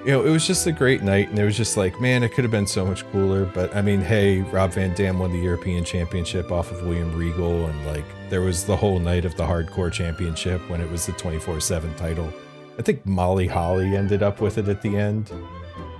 [0.04, 2.30] you know, it was just a great night, and it was just like, man, it
[2.32, 3.44] could have been so much cooler.
[3.44, 7.66] But I mean, hey, Rob Van Dam won the European Championship off of William Regal,
[7.66, 11.12] and like there was the whole night of the Hardcore Championship when it was the
[11.12, 12.32] 24 7 title.
[12.78, 15.28] I think Molly Holly ended up with it at the end.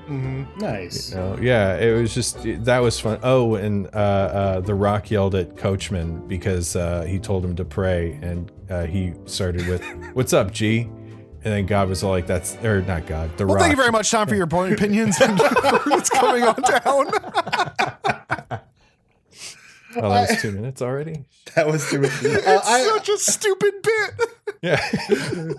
[0.07, 1.11] hmm Nice.
[1.11, 3.19] You know, yeah, it was just that was fun.
[3.23, 7.65] Oh, and uh, uh, The Rock yelled at Coachman because uh, he told him to
[7.65, 9.83] pray, and uh, he started with,
[10.15, 10.89] "What's up, G?"
[11.43, 13.77] And then God was all like, "That's or not God, The Well, Rock." thank you
[13.77, 15.39] very much, Thom, for your point opinions and
[15.87, 17.07] what's coming on down.
[19.97, 21.25] Oh, that was two minutes already.
[21.57, 22.13] That was too much.
[22.23, 24.29] It's Uh, I, such a stupid bit.
[24.63, 25.53] Yeah.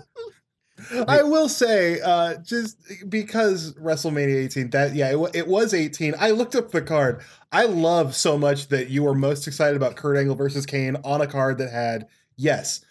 [1.08, 2.76] I will say, uh, just
[3.08, 6.14] because WrestleMania 18, that yeah, it, it was 18.
[6.18, 7.20] I looked up the card.
[7.52, 11.20] I love so much that you were most excited about Kurt Angle versus Kane on
[11.20, 12.84] a card that had yes,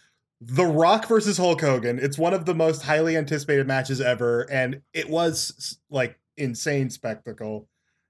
[0.43, 1.99] The Rock versus Hulk Hogan.
[1.99, 7.67] It's one of the most highly anticipated matches ever, and it was like insane spectacle.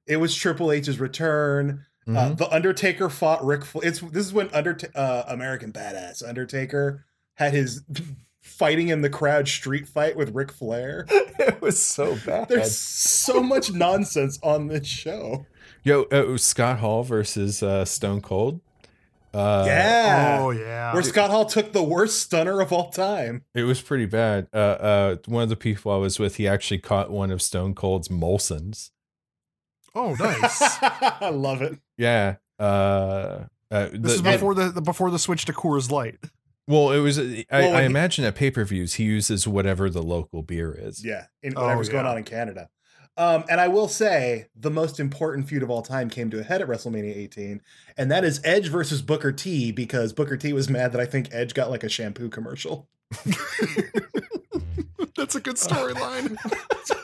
[0.07, 1.85] It was Triple H's return.
[2.07, 2.37] Uh, Mhm.
[2.37, 3.63] the Undertaker fought Ric.
[3.65, 7.81] Fla- it's this is when Undert- uh, American Badass Undertaker had his
[8.41, 11.05] fighting in the crowd street fight with Ric Flair.
[11.09, 12.47] it was so bad.
[12.49, 15.45] There's so much nonsense on this show.
[15.83, 18.61] Yo, uh, Scott Hall versus uh, Stone Cold.
[19.33, 20.37] Uh, yeah.
[20.41, 20.93] oh yeah.
[20.93, 23.43] Where Scott Hall took the worst stunner of all time.
[23.55, 24.47] It was pretty bad.
[24.53, 27.75] Uh, uh, one of the people I was with, he actually caught one of Stone
[27.75, 28.91] Cold's Molsons.
[29.95, 30.61] oh nice.
[30.81, 31.79] I love it.
[31.97, 32.35] Yeah.
[32.59, 36.17] Uh, uh, This the- is before the, the before the switch to Coors Light.
[36.67, 37.17] well, it was.
[37.17, 40.43] I, Well, when I he- imagine at pay per views he uses whatever the local
[40.43, 41.03] beer is.
[41.05, 42.69] Yeah, in Oh, whatever's going on in Canada.
[43.17, 46.43] Um, and I will say the most important feud of all time came to a
[46.43, 47.61] head at WrestleMania 18,
[47.97, 51.27] and that is Edge versus Booker T because Booker T was mad that I think
[51.31, 52.87] Edge got like a shampoo commercial.
[55.15, 56.37] That's a good storyline.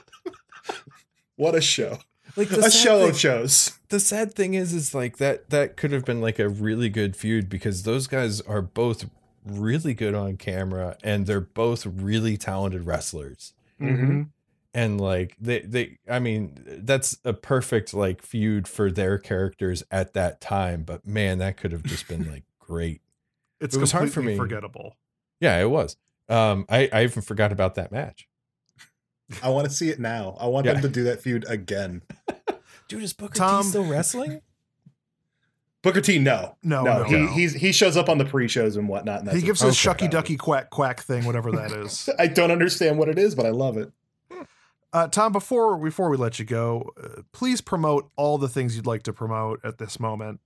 [1.38, 2.00] What a show.
[2.36, 3.80] Like A show of shows.
[3.90, 7.16] the sad thing is is like that that could have been like a really good
[7.16, 9.10] feud because those guys are both
[9.46, 14.24] really good on camera and they're both really talented wrestlers mm-hmm.
[14.74, 16.54] And like they they i mean
[16.84, 21.72] that's a perfect like feud for their characters at that time but man that could
[21.72, 23.02] have just been like great
[23.62, 24.36] It's It was hard for me.
[24.36, 24.96] Forgettable.
[25.40, 25.96] yeah it was
[26.30, 28.28] um i i even forgot about that match
[29.44, 30.38] I want to see it now.
[30.40, 30.72] I want Yeah.
[30.74, 32.02] them to do that feud again.
[32.88, 34.42] dude is booker Tom- T still wrestling
[35.84, 37.28] Booker T, no, No, no, no, he no.
[37.28, 39.20] he's he shows up on the pre-shows and whatnot.
[39.20, 42.10] And that's He gives what's his so shucky ducky quack quack thing, whatever that is.
[42.20, 43.92] I don't understand what it is, but I love it.
[44.98, 48.88] Uh, Thom, before before we let you go, uh, please promote all the things you'd
[48.88, 50.40] like to promote at this moment.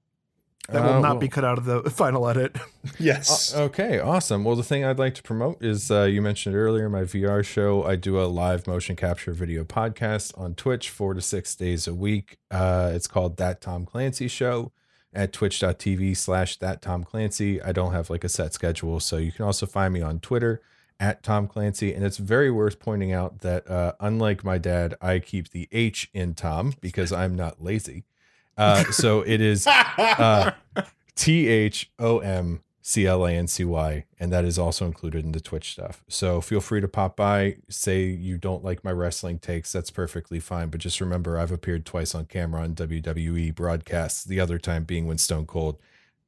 [0.70, 2.56] That will Uh, not well- be cut out of the final edit.
[3.00, 3.54] Yes.
[3.56, 4.44] Uh, okay, awesome.
[4.44, 7.84] Well, the thing I'd like to promote is uh, you mentioned earlier my VR show.
[7.86, 11.94] I do a live motion capture video podcast on Twitch four to six days a
[11.94, 12.38] week.
[12.50, 14.72] Uh, it's called That Thom Clancy Show
[15.14, 17.62] at twitch.tv slash that Thom Clancy.
[17.62, 20.62] I don't have like a set schedule, so you can also find me on Twitter
[21.02, 21.94] at Thom Clancy.
[21.94, 26.10] And it's very worth pointing out that uh, unlike my dad, I keep the H
[26.14, 28.06] in Thom because I'm not lazy.
[28.56, 30.52] Uh, so it is uh,
[31.16, 35.26] T H O M C L A N C Y, and that is also included
[35.26, 36.04] in the Twitch stuff.
[36.08, 37.58] So feel free to pop by.
[37.70, 40.70] Say you don't like my wrestling takes, that's perfectly fine.
[40.70, 44.24] But just remember, I've appeared twice on camera on WWE broadcasts.
[44.24, 45.80] The other time being when Stone Cold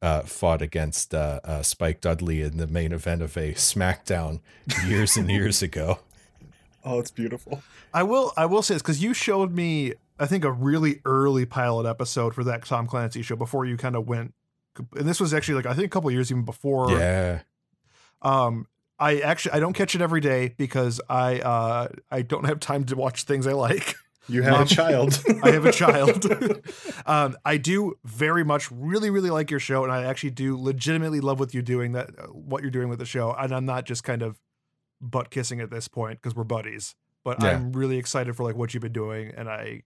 [0.03, 4.41] uh, fought against uh, uh, Spike Dudley in the main event of a SmackDown
[4.85, 5.99] years and years ago.
[6.85, 7.63] oh, it's beautiful.
[7.93, 11.45] I will I will say this because you showed me I think a really early
[11.45, 14.33] pilot episode for that Thom Clancy show before you kind of went,
[14.77, 16.91] and this was actually like I think a couple years even before.
[16.91, 17.39] Yeah.
[18.21, 18.67] Um,
[18.99, 22.83] I actually I don't catch it every day because I uh I don't have time
[22.85, 23.95] to watch things I like.
[24.27, 25.21] You have Um, a child.
[25.43, 26.25] I have a child.
[27.05, 31.19] um, I do very much, really, really like your show, and I actually do legitimately
[31.19, 31.91] love what you're doing.
[31.91, 34.39] That uh, what you're doing with the show, and I'm not just kind of
[35.01, 36.95] butt kissing at this point because we're buddies.
[37.25, 37.49] But Yeah.
[37.51, 39.83] I'm really excited for like what you've been doing, and I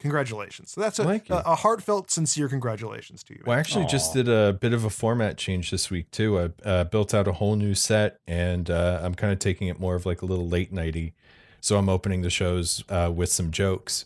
[0.00, 0.70] congratulations.
[0.70, 1.34] So that's a, Thank you.
[1.34, 3.42] a, a heartfelt, sincere congratulations to you.
[3.44, 6.38] Well, I actually just did a bit of a format change this week too.
[6.64, 9.80] I uh, built out a whole new set, and uh, I'm kind of taking it
[9.80, 11.14] more of like a little late nighty.
[11.60, 14.04] So I'm opening the shows uh, with some jokes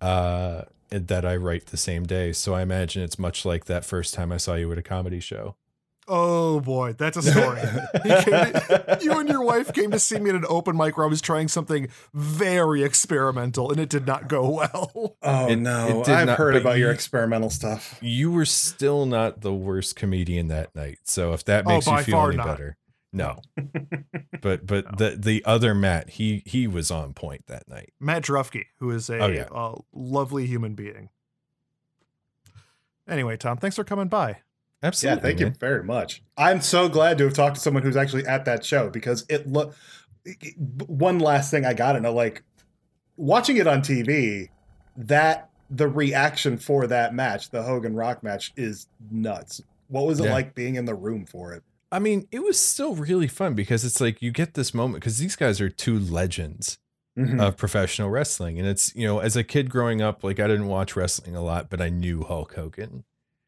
[0.00, 2.32] uh, that I write the same day.
[2.32, 5.20] So I imagine it's much like that first time I saw you at a comedy
[5.20, 5.56] show.
[6.08, 7.60] oh boy, that's a story.
[7.60, 11.08] To- you and your wife came to see me at an open mic where I
[11.08, 15.16] was trying something very experimental, and it did not go well.
[15.24, 17.96] Oh It- no, it did I've not- heard but about your experimental stuff.
[18.02, 20.98] You were still not the worst comedian that night.
[21.04, 22.46] So if that Oh, makes you feel any not.
[22.46, 22.76] better,
[23.12, 23.40] no.
[24.40, 25.10] but but No.
[25.10, 27.92] the the other Matt, he he was on point that night.
[28.00, 29.48] Matt Drufke, who is a Oh, yeah.
[29.52, 31.08] uh, lovely human being.
[33.08, 34.38] Anyway, Thom, thanks for coming by.
[34.82, 35.16] Absolutely.
[35.18, 36.22] yeah, thank you very much.
[36.36, 39.46] I'm so glad to have talked to someone who's actually at that show because it
[39.46, 39.74] look.
[40.86, 42.44] One last thing I gotta know, like
[43.16, 44.48] watching it on TV,
[44.96, 49.60] that the reaction for that match, the Hogan Rock match, is nuts.
[49.88, 50.32] What was it Yeah.
[50.32, 51.62] like being in the room for it?
[51.92, 55.18] I mean, it was still really fun because it's like you get this moment because
[55.18, 56.78] these guys are two legends
[57.18, 57.40] Mhm.
[57.46, 58.58] of professional wrestling.
[58.58, 61.42] And it's, you know, as a kid growing up, like I didn't watch wrestling a
[61.42, 63.04] lot, but I knew Hulk Hogan,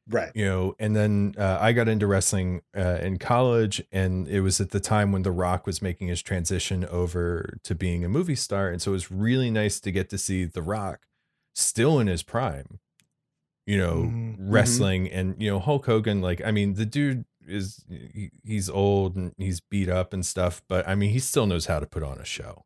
[0.07, 0.31] right.
[0.35, 3.83] you know, and then uh, I got into wrestling uh, in college.
[3.91, 7.75] And it was at the time when The Rock was making his transition over to
[7.75, 8.69] being a movie star.
[8.69, 11.07] And so it was really nice to get to see The Rock
[11.55, 12.81] still in his prime,
[13.67, 14.37] you know, Mhm.
[14.41, 15.11] wrestling.
[15.11, 19.33] And, you know, Hulk Hogan, like, I mean, the dude is, he, he's old and
[19.39, 22.19] he's beat up and stuff, but I mean, he still knows how to put on
[22.19, 22.65] a show.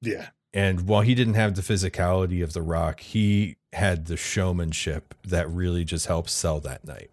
[0.00, 0.28] Yeah.
[0.52, 5.48] And while he didn't have the physicality of The Rock, he had the showmanship that
[5.50, 7.10] really just helped sell that night.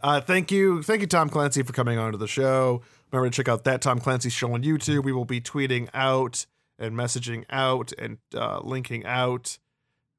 [0.00, 2.82] Uh, thank you, thank you, Thom Clancy, for coming on to the show.
[3.12, 5.04] Remember to check out that Thom Clancy show on YouTube.
[5.04, 9.58] We will be tweeting out and messaging out and uh, linking out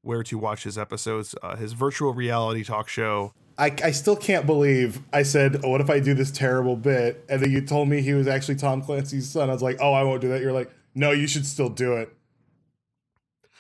[0.04, 1.34] where to watch his episodes.
[1.42, 3.34] Uh, his virtual reality talk show.
[3.58, 7.24] I, I still can't believe I said, oh, what if I do this terrible bit?
[7.30, 9.50] And then you told me he was actually Tom Clancy's son.
[9.50, 10.42] I was like, oh, I won't do that.
[10.42, 12.16] You're like, no, you should still do it.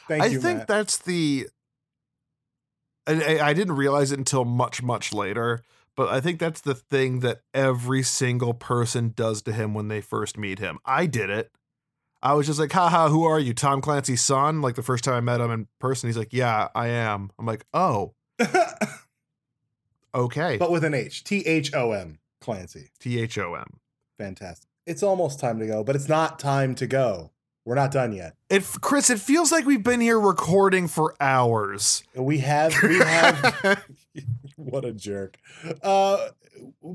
[0.07, 0.67] Thank I you, think Matt.
[0.67, 1.47] that's the.
[3.07, 5.61] And I, I didn't realize it until much, much later.
[5.95, 10.01] But I think that's the thing that every single person does to him when they
[10.01, 10.79] first meet him.
[10.85, 11.51] I did it.
[12.23, 13.53] I was just like, haha, who are you?
[13.53, 14.61] Tom Clancy's son?
[14.61, 17.31] Like the first time I met him in person, he's like, yeah, I am.
[17.37, 18.13] I'm like, oh,
[20.15, 20.55] okay.
[20.57, 21.25] but with an H.
[21.25, 22.19] T H O M.
[22.39, 22.91] Clancy.
[22.99, 23.81] T H O M.
[24.17, 24.69] Fantastic.
[24.87, 27.31] It's almost time to go, but it's not time to go.
[27.65, 28.35] We're not done yet.
[28.49, 32.03] It, Chris, it feels like we've been here recording for hours.
[32.15, 33.83] We have, we have,
[34.65, 35.37] what a jerk.
[35.81, 36.29] Uh,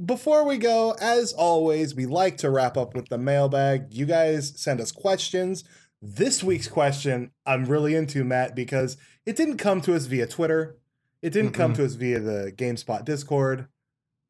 [0.07, 3.93] before we go, as always, we like to wrap up with the mailbag.
[3.93, 5.65] You guys send us questions.
[6.01, 8.97] This week's question I'm really into, Matt, because
[9.27, 10.77] it didn't come to us via Twitter.
[11.23, 11.77] It didn't come Mm-mm.
[11.77, 13.67] to us via the GameSpot Discord.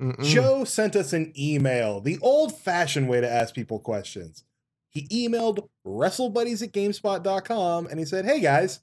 [0.00, 0.24] Mm-mm.
[0.24, 4.44] Joe sent us an email, the old fashioned way to ask people questions.
[4.88, 8.80] He emailed wrestlebuddies at gamespot.com and he said, Hey guys,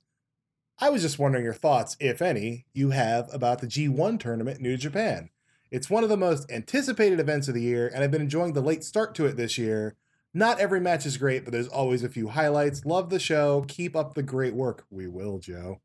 [0.77, 4.63] I was just wondering your thoughts, if any, you have about the G1 tournament in
[4.63, 5.29] New Japan.
[5.71, 8.61] It's one of the most anticipated events of the year, and I've been enjoying the
[8.61, 9.95] late start to it this year.
[10.33, 12.83] Not every match is great, but there's always a few highlights.
[12.85, 13.63] Love the show.
[13.69, 14.85] Keep up the great work.
[14.89, 15.79] We will, Joe.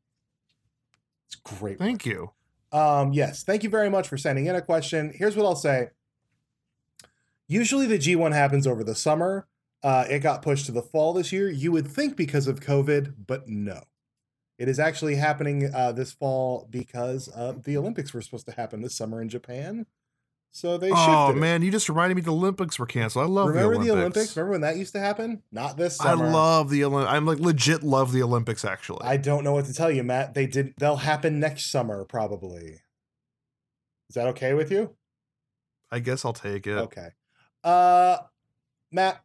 [1.27, 1.79] It's great.
[1.79, 1.87] work.
[1.87, 2.31] Thank you.
[2.73, 5.13] Um, yes, thank you very much for sending in a question.
[5.15, 5.89] Here's what I'll say.
[7.47, 9.47] Usually the G1 happens over the summer.
[9.83, 11.49] Uh, it got pushed to the fall this year.
[11.49, 13.83] You would think because of COVID, but no.
[14.61, 18.83] It is actually happening uh, this fall because uh, the Olympics were supposed to happen
[18.83, 19.87] this summer in Japan.
[20.51, 21.09] So they shifted.
[21.09, 21.37] Oh it.
[21.37, 23.25] man, you just reminded me the Olympics were canceled.
[23.25, 24.17] I love Remember the the Olympics.
[24.17, 24.37] Olympics?
[24.37, 25.41] Remember when that used to happen?
[25.51, 26.27] Not this summer.
[26.27, 27.11] I love the Olympics.
[27.11, 29.01] I'm like legit love the Olympics actually.
[29.03, 30.35] I don't know what to tell you, Matt.
[30.35, 30.75] They did.
[30.77, 32.81] They'll happen next summer, probably.
[34.09, 34.95] Is that okay with you?
[35.89, 36.77] I guess I'll take it.
[36.77, 37.07] Okay.
[37.63, 38.17] Uh
[38.91, 39.23] Matt,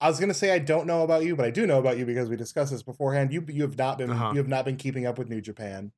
[0.00, 2.06] I was gonna say I don't know about you, but I do know about you
[2.06, 3.32] because we discussed this beforehand.
[3.32, 4.30] You you have not been Uh-huh.
[4.32, 5.92] you have not been keeping up with New Japan.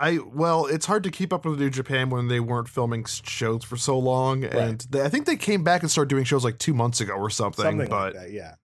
[0.00, 3.64] I well, it's hard to keep up with New Japan when they weren't filming shows
[3.64, 6.58] for so long, and they, I think they came back and started doing shows like
[6.58, 7.64] two months ago or something.
[7.64, 8.54] Something but like that, yeah.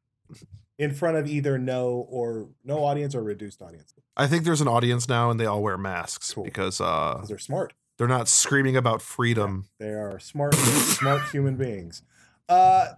[0.78, 3.94] In front of either no or no audience or reduced audience.
[4.16, 6.44] I think there's an audience now, and they all wear masks Cool.
[6.44, 7.72] because uh, they're smart.
[7.98, 9.66] they're not screaming about freedom.
[9.80, 12.02] They are smart, smart human beings.
[12.48, 12.92] Uh,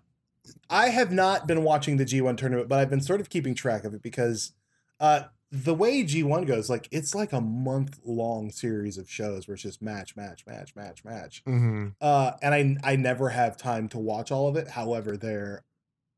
[0.70, 3.84] I have not been watching the G1 tournament, but I've been sort of keeping track
[3.84, 4.52] of it because
[5.00, 9.54] uh, the way G1 goes, like it's like a month long series of shows where
[9.54, 11.42] it's just match, match, match, match, match.
[11.44, 14.68] hmm Uh, and I I never have time to watch all of it.
[14.68, 15.64] However, there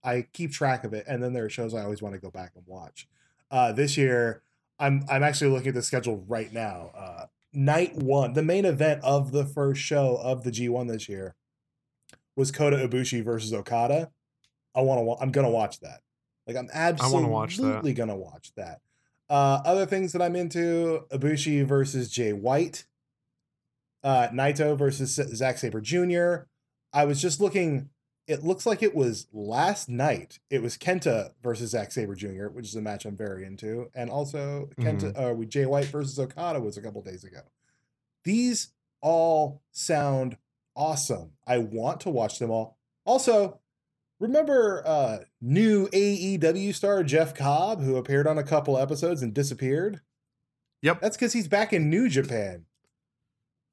[0.02, 2.30] I keep track of it, and then there are shows I always want to go
[2.30, 3.08] back and watch.
[3.50, 4.42] Uh, this year,
[4.78, 6.90] I'm I'm actually looking at the schedule right now.
[6.94, 11.34] Uh, night one, the main event of the first show of the G1 this year
[12.36, 14.10] was Kota Ibushi versus Okada.
[14.78, 15.02] I want to.
[15.02, 16.00] Wa- I'm gonna watch that.
[16.46, 17.56] Like I'm absolutely watch
[17.92, 18.80] gonna watch that.
[19.28, 22.86] Uh, other things that I'm into: Ibushi versus Jay White,
[24.02, 26.46] uh, Naito versus Zack Sabre Jr.
[26.92, 27.90] I was just looking.
[28.26, 30.38] It looks like it was last night.
[30.50, 34.10] It was Kenta versus Zack Sabre Jr., which is a match I'm very into, and
[34.10, 37.40] also Kenta uh, with Jay White versus Okada was a couple days ago.
[38.24, 38.68] These
[39.00, 40.36] all sound
[40.76, 41.32] awesome.
[41.46, 42.76] I want to watch them all.
[43.04, 43.60] Also,
[44.20, 50.00] remember uh new AEW star Jeff Cobb who appeared on a couple episodes and disappeared?
[50.82, 51.00] Yep.
[51.00, 52.64] That's because he's back in New Japan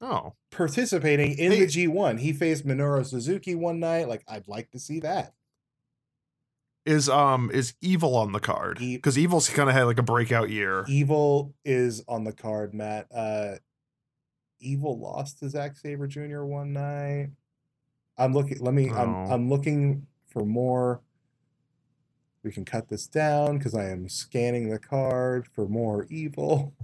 [0.00, 2.18] Oh, participating in Hey- the G1.
[2.20, 4.08] He faced Minoru Suzuki one night.
[4.08, 5.32] Like, I'd like to see that.
[6.84, 8.80] is um is Evil on the card?
[8.80, 10.84] E- Because Evil's kind of had like a breakout year.
[10.86, 13.06] Evil is on the card, Matt.
[13.14, 13.56] Uh
[14.60, 16.42] Evil lost to Zack Sabre Jr.
[16.44, 17.30] one night.
[18.18, 19.30] I'm looking let me I'm Oh.
[19.32, 21.00] I'm looking for more.
[22.42, 26.74] We can cut this down because I am scanning the card for more evil.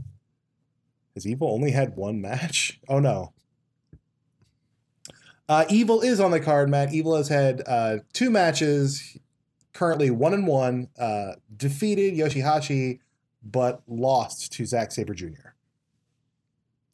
[1.15, 2.81] Has Evil only had one match?
[2.89, 3.35] Oh no.
[5.51, 6.95] Uh, Evil is on the card, Matt.
[6.95, 9.19] Evil has had uh, two matches,
[9.75, 10.89] currently one and one.
[10.99, 13.01] Uh, defeated Yoshihashi,
[13.45, 15.51] but lost to Zack Sabre Jr.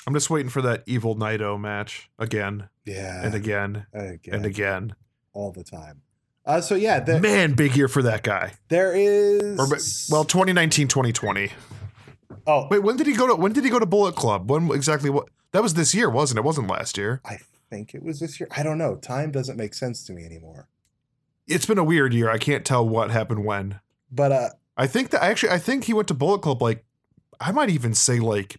[0.08, 4.94] I'm just waiting for that Evil Naito match again Yeah, and again again, and again.
[5.32, 6.02] all the time.
[6.48, 8.54] Uh, so yeah, the, Man, big year for that guy.
[8.68, 9.68] there is Or
[10.10, 11.52] well, 2019, 2020.
[12.46, 14.50] oh Wait, when did he go to when did he go to Bullet Club?
[14.50, 16.40] When exactly what that was this year, wasn't it?
[16.40, 17.20] It wasn't last year.
[17.22, 17.38] I
[17.68, 18.48] think it was this year.
[18.56, 18.96] I don't know.
[18.96, 20.68] Time doesn't make sense to me anymore.
[21.46, 22.30] It's been a weird year.
[22.30, 23.80] I can't tell what happened when.
[24.10, 26.82] But uh, I think that actually I think he went to Bullet Club like
[27.38, 28.56] I might even say like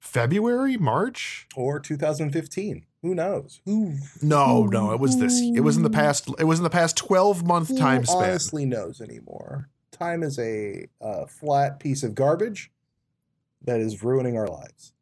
[0.00, 1.46] February, March.
[1.56, 2.84] or 2015.
[3.06, 3.60] Who knows?
[3.64, 5.40] Who No, no, it was this.
[5.40, 6.28] It was in the past.
[6.40, 8.16] It was in the past twelve month who time span.
[8.30, 9.68] honestly knows anymore?
[9.92, 12.72] Time is a uh, flat piece of garbage
[13.62, 14.92] that is ruining our lives.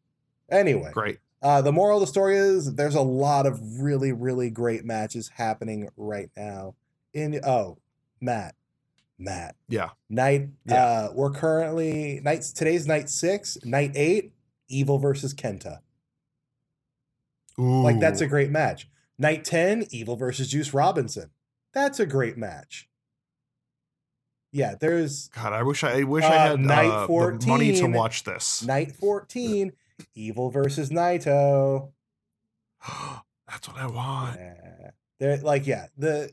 [0.50, 1.18] Anyway, Great.
[1.42, 5.30] Uh, the moral of the story is there's a lot of really, really great matches
[5.36, 6.74] happening right now.
[7.14, 7.78] In oh,
[8.20, 8.54] Matt,
[9.18, 9.90] Matt, Yeah.
[10.10, 10.50] night.
[10.66, 10.84] Yeah.
[10.84, 12.52] Uh, we're currently nights.
[12.52, 13.56] Today's night six.
[13.64, 14.32] Night eight.
[14.68, 15.78] Evil versus Kenta.
[17.58, 17.82] Ooh.
[17.82, 18.88] Like that's a great match.
[19.18, 19.86] Night ten.
[19.90, 21.30] Evil versus Juice Robinson.
[21.72, 22.88] That's a great match.
[24.52, 25.52] Yeah, there's God.
[25.52, 28.62] I wish I, I wish Uh, I had night uh, the money to watch this.
[28.62, 29.72] night fourteen.
[30.14, 31.92] Evil versus Naito.
[33.48, 34.38] That's what I want.
[34.40, 34.90] Yeah.
[35.20, 36.32] They're like, yeah, the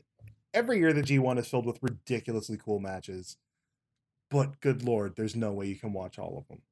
[0.52, 3.36] every year the G1 is filled with ridiculously cool matches.
[4.30, 6.62] But good lord, there's no way you can watch all of them.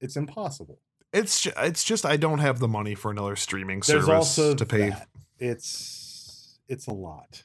[0.00, 0.80] It's impossible.
[1.12, 4.08] It's ju- it's just I don't have the money for another streaming There's service
[4.38, 4.90] also to pay.
[4.90, 5.08] that.
[5.38, 7.44] It's it's a lot.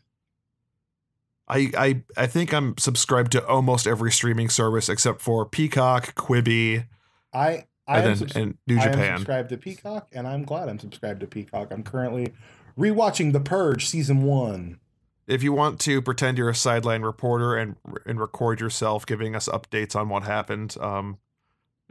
[1.49, 6.85] I, I I think I'm subscribed to almost every streaming service except for Peacock, Quibi,
[7.33, 9.17] I I and am, subs- and New I am Japan.
[9.17, 11.69] subscribed to Peacock, and I'm glad I'm subscribed to Peacock.
[11.71, 12.33] I'm currently
[12.77, 14.79] rewatching The Purge season one.
[15.25, 19.47] If you want to pretend you're a sideline reporter and and record yourself giving us
[19.47, 21.17] updates on what happened, um,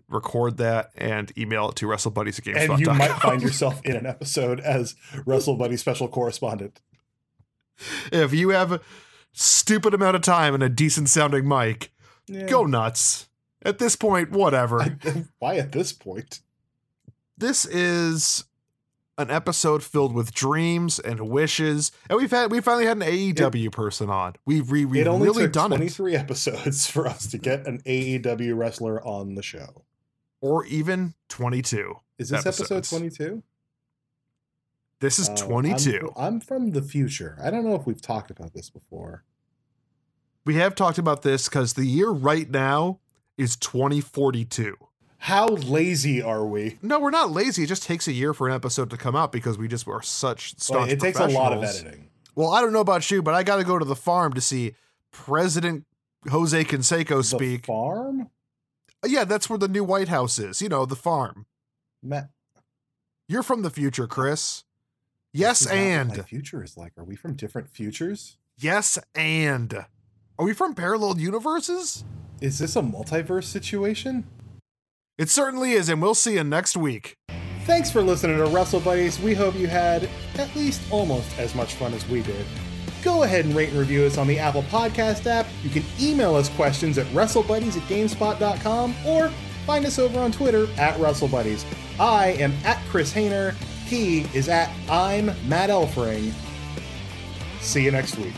[0.09, 4.07] record that and email it to WrestleBuddies at And you might find yourself in an
[4.07, 4.95] episode as
[5.25, 6.81] Wrestle Buddy special correspondent.
[8.13, 8.81] if you have a
[9.33, 11.91] stupid amount of time and a decent sounding mic,
[12.27, 12.47] Yeah.
[12.47, 13.29] go nuts.
[13.63, 14.81] At this point, whatever.
[14.83, 16.41] I- why at this point?
[17.39, 18.45] this is
[19.19, 23.73] an episode filled with dreams and wishes, and we've had we finally had an AEW
[23.73, 24.35] person on.
[24.45, 27.81] We've re, it only really took done it, 23 episodes for us to get an
[27.87, 29.85] AEW wrestler on the show.
[30.47, 31.97] Or even twenty two.
[32.19, 33.43] Is this episode 22?
[35.01, 36.13] This is Oh, I'm- twenty two.
[36.17, 37.39] I'm, from the future.
[37.43, 39.25] I don't know if we've talked about this before.
[40.47, 43.01] We have talked about this because the year right now
[43.37, 44.77] is twenty forty two.
[45.19, 46.79] How lazy are we?
[46.83, 47.65] No, we're not lazy.
[47.65, 50.03] It just takes a year for an episode to come out because we just are
[50.03, 52.09] such staunch it takes a lot of editing.
[52.35, 54.41] Well, I don't know about you, but I got to go to the farm to
[54.43, 54.75] see
[55.11, 55.85] President
[56.31, 57.67] Jose Canseco The speak.
[57.67, 58.29] farm?
[59.09, 60.61] Yeah, that's where the new White House is.
[60.61, 61.47] You know, the farm.
[62.03, 62.31] Matt,
[63.29, 64.65] You're from the future, Chris.
[65.33, 66.93] Yes, and future is like.
[66.97, 68.39] Are we from different futures?
[68.59, 69.75] yes, and
[70.39, 72.05] are we from parallel universes?
[72.41, 74.27] Is this a multiverse situation?
[75.19, 77.17] It certainly is, and we'll see you next week.
[77.65, 79.19] Thanks for listening to Wrestle Buddies.
[79.19, 82.47] We hope you had at least almost as much fun as we did.
[83.07, 85.47] Go ahead and rate and review us on the Apple Podcast app.
[85.63, 89.29] You can email us questions at WrestleBuddies at GameSpot.com or
[89.65, 91.65] find us over on Twitter at WrestleBuddies.
[92.01, 93.55] I am at Chris Hayner.
[93.87, 96.33] He is at I'm Matt Elfring.
[97.61, 98.35] See you next week.